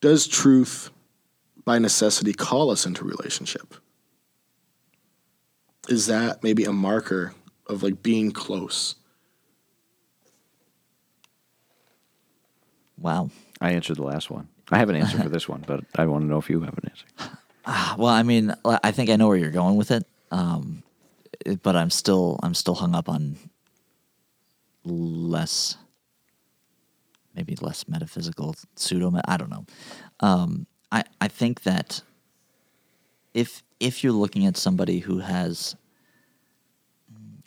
[0.00, 0.90] Does truth
[1.64, 3.74] by necessity call us into relationship?
[5.88, 7.34] Is that maybe a marker
[7.66, 8.96] of like being close?
[13.00, 13.30] Wow.
[13.60, 14.48] I answered the last one.
[14.70, 16.78] I have an answer for this one, but I want to know if you have
[16.78, 17.06] an answer.
[17.98, 20.82] Well, I mean, I think I know where you're going with it, um,
[21.62, 23.36] but I'm still I'm still hung up on
[24.84, 25.76] less,
[27.34, 29.12] maybe less metaphysical pseudo.
[29.24, 29.66] I don't know.
[30.20, 32.02] Um, I I think that
[33.34, 35.76] if if you're looking at somebody who has,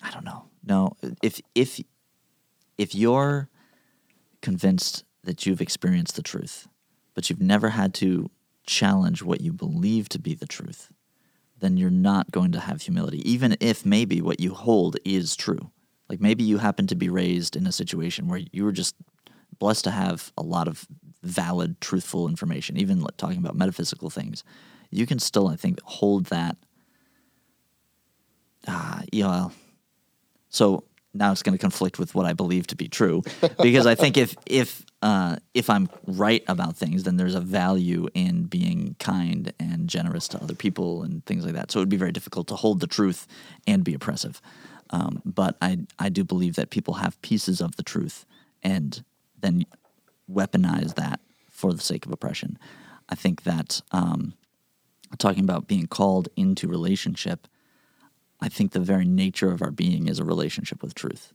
[0.02, 1.80] I don't know, no, if if
[2.78, 3.50] if you're
[4.42, 6.68] convinced that you've experienced the truth,
[7.14, 8.30] but you've never had to
[8.66, 10.92] challenge what you believe to be the truth,
[11.60, 15.72] then you're not going to have humility, even if maybe what you hold is true.
[16.10, 18.96] Like maybe you happen to be raised in a situation where you were just
[19.60, 20.88] blessed to have a lot of
[21.22, 24.44] valid, truthful information, even talking about metaphysical things.
[24.90, 26.58] You can still, I think, hold that.
[28.68, 29.50] Ah, yeah.
[30.50, 30.84] So
[31.14, 33.22] now it's going to conflict with what I believe to be true,
[33.62, 38.08] because I think if if uh, if I'm right about things, then there's a value
[38.14, 41.72] in being kind and generous to other people and things like that.
[41.72, 43.28] So it would be very difficult to hold the truth
[43.68, 44.42] and be oppressive.
[44.90, 48.26] Um, but I I do believe that people have pieces of the truth
[48.64, 49.04] and
[49.40, 49.66] then
[50.32, 51.20] weaponize that
[51.52, 52.58] for the sake of oppression.
[53.10, 54.34] I think that um,
[55.18, 57.48] talking about being called into relationship,
[58.44, 61.32] I think the very nature of our being is a relationship with truth.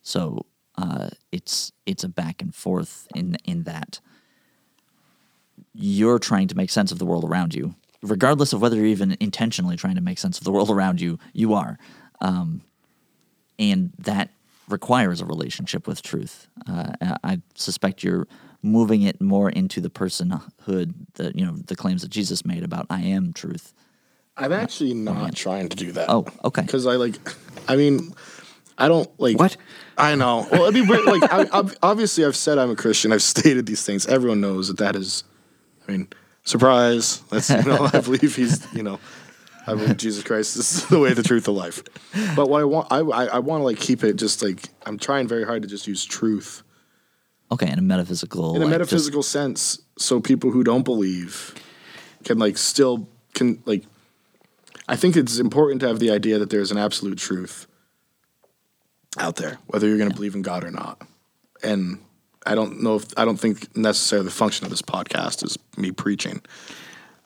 [0.00, 0.46] So
[0.78, 4.00] uh, it's it's a back and forth in in that
[5.74, 9.16] you're trying to make sense of the world around you, regardless of whether you're even
[9.18, 11.18] intentionally trying to make sense of the world around you.
[11.32, 11.78] You are,
[12.20, 12.62] um,
[13.58, 14.30] and that
[14.68, 16.46] requires a relationship with truth.
[16.68, 16.92] Uh,
[17.24, 18.28] I suspect you're
[18.62, 22.86] moving it more into the personhood, that you know the claims that Jesus made about
[22.88, 23.74] "I am truth."
[24.36, 26.08] I'm actually not trying to do that.
[26.08, 26.62] Oh, okay.
[26.62, 27.16] Because I like,
[27.68, 28.14] I mean,
[28.78, 29.56] I don't like What?
[29.98, 30.46] I know.
[30.50, 31.46] Well, I mean, like, I,
[31.82, 33.12] obviously, I've said I'm a Christian.
[33.12, 34.06] I've stated these things.
[34.06, 35.24] Everyone knows that that is.
[35.86, 36.08] I mean,
[36.44, 37.20] surprise.
[37.30, 38.98] That's you know, I believe he's you know,
[39.66, 41.82] I believe Jesus Christ is the way, the truth, the life.
[42.34, 44.98] But what I want, I I, I want to like keep it just like I'm
[44.98, 46.62] trying very hard to just use truth
[47.50, 51.54] Okay, in a metaphysical, in a like, just- metaphysical sense, so people who don't believe
[52.24, 53.84] can like still can like.
[54.88, 57.66] I think it's important to have the idea that there's an absolute truth
[59.18, 61.00] out there, whether you're going to believe in God or not.
[61.62, 62.00] And
[62.44, 65.92] I don't know if I don't think necessarily the function of this podcast is me
[65.92, 66.42] preaching.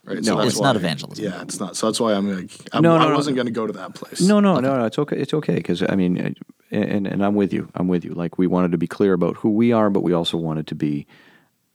[0.04, 0.22] Right?
[0.22, 1.24] No, that's it's not why- evangelism.
[1.24, 1.76] Yeah, it's not.
[1.76, 3.94] So that's why I'm like, I'm, No, no, I wasn't going to go to that
[3.94, 4.20] place.
[4.20, 4.84] No, no, no, no.
[4.84, 5.16] It's okay.
[5.16, 6.30] It's okay because I mean, uh,
[6.70, 7.68] and and I'm with you.
[7.74, 8.12] I'm with you.
[8.12, 10.74] Like we wanted to be clear about who we are, but we also wanted to
[10.74, 11.06] be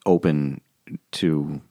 [0.05, 0.61] open
[1.13, 1.61] to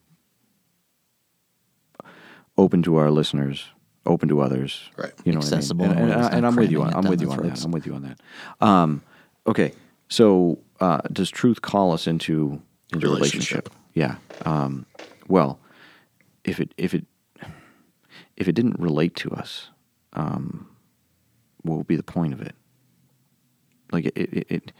[2.58, 3.66] open to our listeners,
[4.06, 4.90] open to others.
[4.96, 5.12] Right.
[5.24, 6.10] You know, Accessible What I mean?
[6.10, 6.82] a and, and, and I'm with you.
[6.82, 7.64] On, I'm with you on that.
[7.64, 8.20] I'm with you on that.
[8.60, 9.02] Um,
[9.46, 9.72] okay,
[10.08, 12.60] so uh, does truth call us into
[12.92, 13.68] into relationship?
[13.68, 13.70] Relationship.
[13.94, 14.16] Yeah.
[14.44, 14.86] Um,
[15.28, 15.60] well,
[16.44, 17.06] if it if it
[18.36, 19.68] if it didn't relate to us,
[20.14, 20.68] um,
[21.62, 22.54] what would be the point of it?
[23.92, 24.72] Like it, it, it,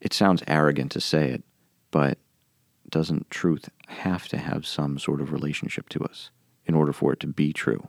[0.00, 1.42] it sounds arrogant to say it,
[1.90, 2.18] but
[2.88, 6.30] doesn't truth have to have some sort of relationship to us
[6.68, 7.88] in order for it to be true?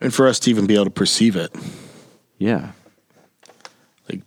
[0.00, 1.54] And for us to even be able to perceive it,
[2.38, 2.72] Yeah.
[4.10, 4.22] like,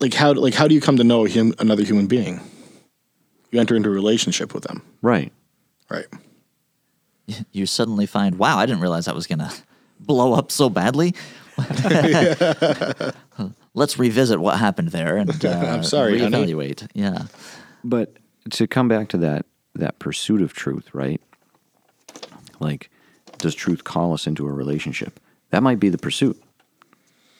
[0.00, 2.40] like how like how do you come to know him another human being?
[3.52, 5.32] You enter into a relationship with them, Right.
[5.90, 6.06] right?
[7.52, 9.52] you suddenly find, wow, I didn't realize that was going to
[9.98, 11.14] blow up so badly.
[13.74, 16.36] Let's revisit what happened there and uh, I'm sorry, honey.
[16.46, 16.88] reevaluate.
[16.94, 17.24] Yeah.
[17.84, 18.16] But
[18.50, 21.20] to come back to that that pursuit of truth, right?
[22.60, 22.90] Like,
[23.38, 25.18] does truth call us into a relationship?
[25.50, 26.40] That might be the pursuit.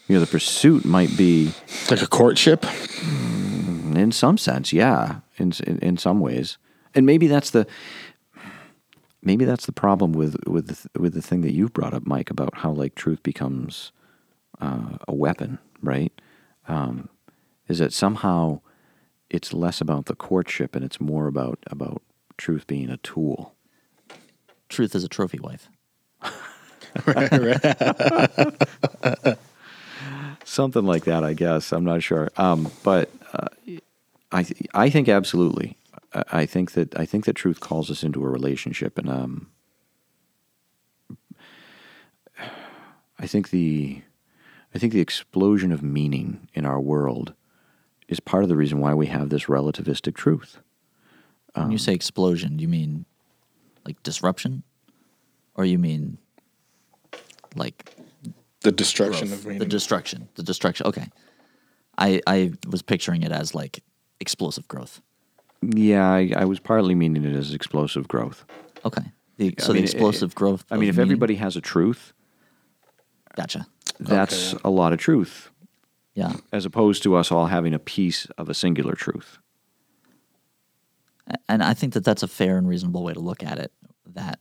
[0.09, 1.53] You know, the pursuit might be,
[1.91, 2.64] Like a courtship.
[3.05, 6.59] in some sense, yeah, in in, in some ways,
[6.95, 7.66] and maybe that's the
[9.23, 12.31] maybe that's the problem with with the, with the thing that you've brought up, Mike,
[12.31, 13.93] about how like truth becomes
[14.61, 16.12] uh, a weapon, right?
[16.66, 17.09] Um,
[17.68, 18.61] is that somehow
[19.29, 22.03] it's less about the courtship and it's more about about
[22.37, 23.55] truth being a tool.
[24.71, 25.68] Truth is a trophy wife.
[30.45, 31.72] something like that, I guess.
[31.72, 33.49] I'm not sure, um, but uh,
[34.33, 35.76] I th- I think absolutely.
[36.14, 39.49] I I think that I think that truth calls us into a relationship, and um,
[43.18, 44.03] I think the
[44.75, 47.34] I think the explosion of meaning in our world
[48.09, 50.59] is part of the reason why we have this relativistic truth.
[51.55, 53.05] When Um, you say explosion, you mean
[53.84, 54.62] like disruption?
[55.54, 56.18] Or you mean
[57.57, 57.94] like
[58.62, 59.40] The destruction growth?
[59.40, 59.58] of meaning.
[59.61, 60.28] the destruction?
[60.36, 60.86] The destruction.
[60.86, 61.08] Okay.
[61.98, 63.82] I, I was picturing it as like
[64.20, 65.00] explosive growth.
[65.62, 68.44] Yeah, I, I was partly meaning it as explosive growth.
[68.84, 69.02] Okay.
[69.36, 70.64] The, so mean, the it- explosive growth.
[70.70, 72.12] I mean, of if meaning- everybody has a truth,
[73.36, 73.66] Gotcha.
[73.98, 74.61] that's Okay.
[74.64, 75.50] a lot of truth.
[76.14, 76.32] Yeah.
[76.52, 79.38] as opposed to us all having a piece of a singular truth.
[81.48, 83.72] And I think that that's a fair and reasonable way to look at it.
[84.07, 84.40] That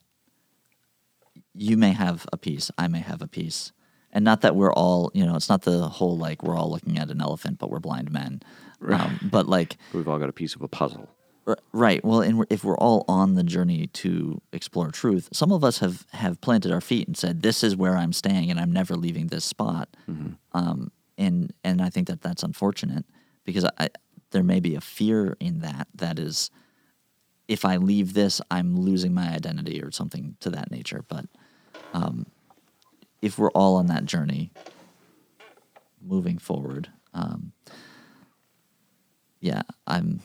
[1.54, 3.72] you may have a piece, I may have a piece,
[4.12, 6.98] and not that we're all you know it's not the whole like we're all looking
[6.98, 8.42] at an elephant but we're blind men
[8.88, 11.10] um, but like We've all got a piece of a puzzle.
[11.72, 12.04] Right.
[12.06, 15.80] Well, and we're, if we're all on the journey to explore truth, some of us
[15.80, 18.96] have have planted our feet and said, "This is where I'm staying, and I'm never
[18.96, 19.90] leaving this spot."
[20.54, 23.04] Um, and and I think that that's unfortunate
[23.46, 23.90] because I,
[24.32, 26.52] there may be a fear in that that is,
[27.50, 31.04] if I leave this, I'm losing my identity or something to that nature.
[31.08, 31.26] But
[31.94, 32.28] um,
[33.24, 34.52] if we're all on that journey,
[36.02, 37.52] moving forward, um,
[39.42, 40.22] yeah, I'm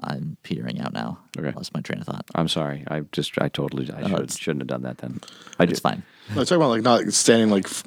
[0.00, 1.18] I'm petering out now.
[1.36, 1.50] Okay.
[1.50, 2.24] Lost my train of thought.
[2.34, 2.84] I'm sorry.
[2.88, 5.20] I just, I totally, I should, shouldn't have done that then.
[5.58, 6.02] I It's just, fine.
[6.30, 7.84] No, talking about like not standing like f-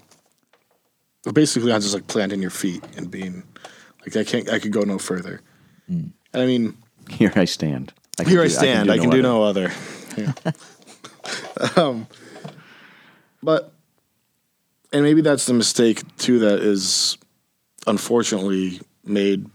[1.34, 3.44] basically not just like planting your feet and being
[4.02, 5.42] like I can't I could go no further.
[5.88, 6.78] And I mean,
[7.10, 7.94] Here I stand.
[8.20, 8.92] I here I stand.
[8.92, 9.72] I can do, no, other.
[10.18, 10.34] other.
[10.46, 10.52] Yeah.
[11.76, 12.08] um,
[13.42, 13.72] but
[14.92, 17.18] and maybe that's the mistake too that is
[17.88, 19.50] unfortunately made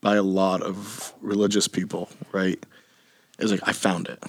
[0.00, 2.08] by a lot of religious people.
[2.32, 2.64] Right?
[3.38, 4.22] It's like I found it.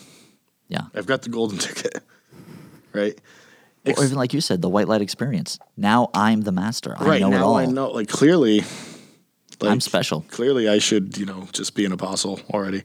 [0.67, 0.83] Yeah.
[0.93, 2.03] I've got the golden ticket.
[2.93, 3.19] Right?
[3.85, 5.57] Or even like you said, the white light experience.
[5.75, 6.95] Now I'm the master.
[6.97, 7.55] I right know it now all.
[7.55, 8.63] I know like clearly
[9.61, 10.25] like, I'm special.
[10.29, 12.83] Clearly I should, you know, just be an apostle already.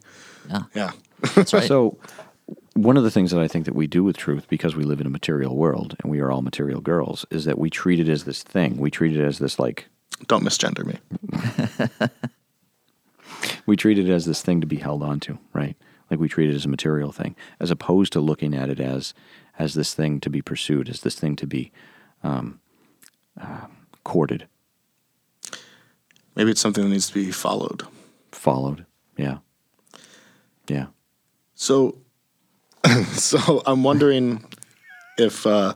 [0.48, 0.62] Yeah.
[0.74, 0.92] Yeah.
[1.34, 1.66] That's right.
[1.66, 1.98] So,
[2.74, 5.00] one of the things that I think that we do with truth, because we live
[5.00, 8.08] in a material world and we are all material girls, is that we treat it
[8.08, 8.76] as this thing.
[8.76, 9.86] We treat it as this like
[10.26, 12.08] Don't misgender me.
[13.66, 15.76] we treat it as this thing to be held onto, right?
[16.10, 19.14] Like we treat it as a material thing, as opposed to looking at it as
[19.58, 21.72] as this thing to be pursued, as this thing to be
[22.22, 22.60] um,
[23.40, 23.66] uh,
[24.04, 24.46] courted,
[26.36, 27.82] Maybe it's something that needs to be followed.
[28.30, 28.84] followed.
[29.16, 29.38] Yeah,
[30.68, 30.86] yeah.
[31.54, 31.96] So
[33.12, 34.44] so I'm wondering
[35.18, 35.74] if uh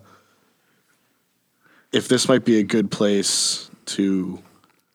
[1.93, 4.41] if this might be a good place to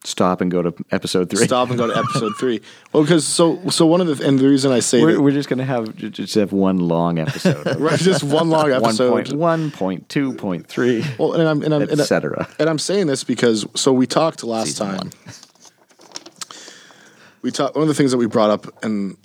[0.06, 1.46] Stop and go to episode three.
[1.46, 2.62] stop and go to episode three.
[2.94, 5.32] Well, because so so one of the and the reason I say We're, that, we're
[5.32, 7.66] just gonna have just have one long episode.
[7.80, 9.10] right, just one long episode.
[9.10, 12.48] point one, point two, point three, Well, and I'm and I'm and, etc.
[12.60, 15.12] and I'm saying this because so we talked last Season time.
[17.46, 17.52] One.
[17.52, 19.18] we talked one of the things that we brought up in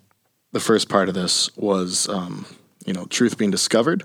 [0.53, 2.45] the first part of this was um,
[2.87, 4.05] you know truth being discovered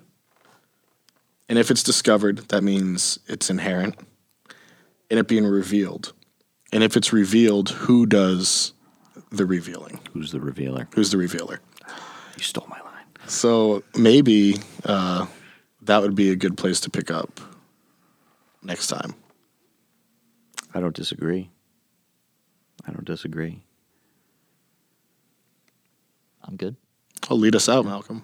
[1.49, 3.95] and if it's discovered that means it's inherent
[5.11, 6.13] and it being revealed
[6.73, 8.73] and if it's revealed who does
[9.31, 10.87] the revealing Who's the revealer?
[10.95, 11.59] who's the revealer
[12.37, 13.05] You stole my line.
[13.27, 14.55] so maybe
[14.85, 15.25] uh,
[15.83, 17.39] that would be a good place to pick up
[18.63, 19.13] next time
[20.73, 21.49] I don't disagree.
[22.85, 23.63] I don't disagree.
[26.47, 26.75] I'm good.
[27.29, 28.23] i'll lead us out malcolm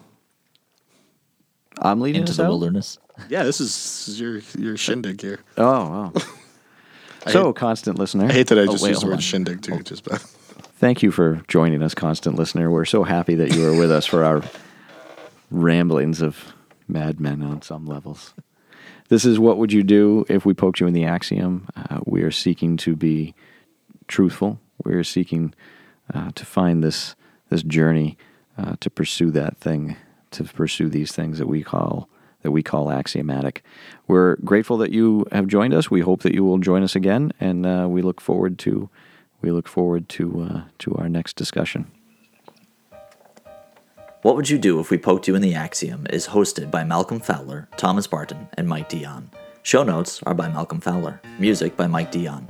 [1.80, 2.50] I'm leading Into us the out?
[2.50, 3.00] wilderness.
[3.30, 6.14] yeah this is, this is your your shindig here Oh, wow.
[7.32, 9.20] so, constant listener, i hate that i just wait, used the word on.
[9.20, 10.20] shindig too just but
[10.80, 12.70] thank you for joining us, constant listener.
[12.72, 14.42] We're so happy that you are with us for our
[15.52, 16.54] ramblings of
[16.88, 18.34] madmen on some levels.
[19.10, 21.68] This is what would you do if we poked you in the axiom?
[21.76, 23.36] Uh, we are seeking to be
[24.08, 24.60] truthful.
[24.84, 25.54] We are seeking
[26.14, 27.16] uh, to find this
[27.52, 28.18] this journey
[28.58, 29.98] uh, to pursue that thing,
[30.32, 32.10] to pursue these things that we call
[32.42, 33.64] that we call axiomatic.
[34.08, 35.92] We're grateful that you have joined us.
[35.92, 38.90] We hope that you will join us again, and uh, we look forward to
[39.42, 41.92] we look forward to uh, to our next discussion.
[44.24, 47.20] What Would You Do If We Poked You in the Axiom is hosted by Malcolm
[47.20, 49.32] Fowler, Thomas Barton, and Mike Dion.
[49.64, 51.22] Show notes are by Malcolm Fowler.
[51.40, 52.48] Music by Mike Dion.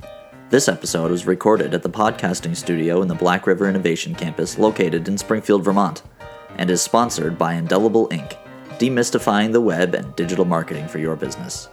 [0.52, 5.08] This episode was recorded at the podcasting studio in the Black River Innovation Campus located
[5.08, 6.02] in Springfield, Vermont,
[6.58, 8.36] and is sponsored by Indelible Inc.,
[8.78, 11.70] demystifying the web and digital marketing for your business.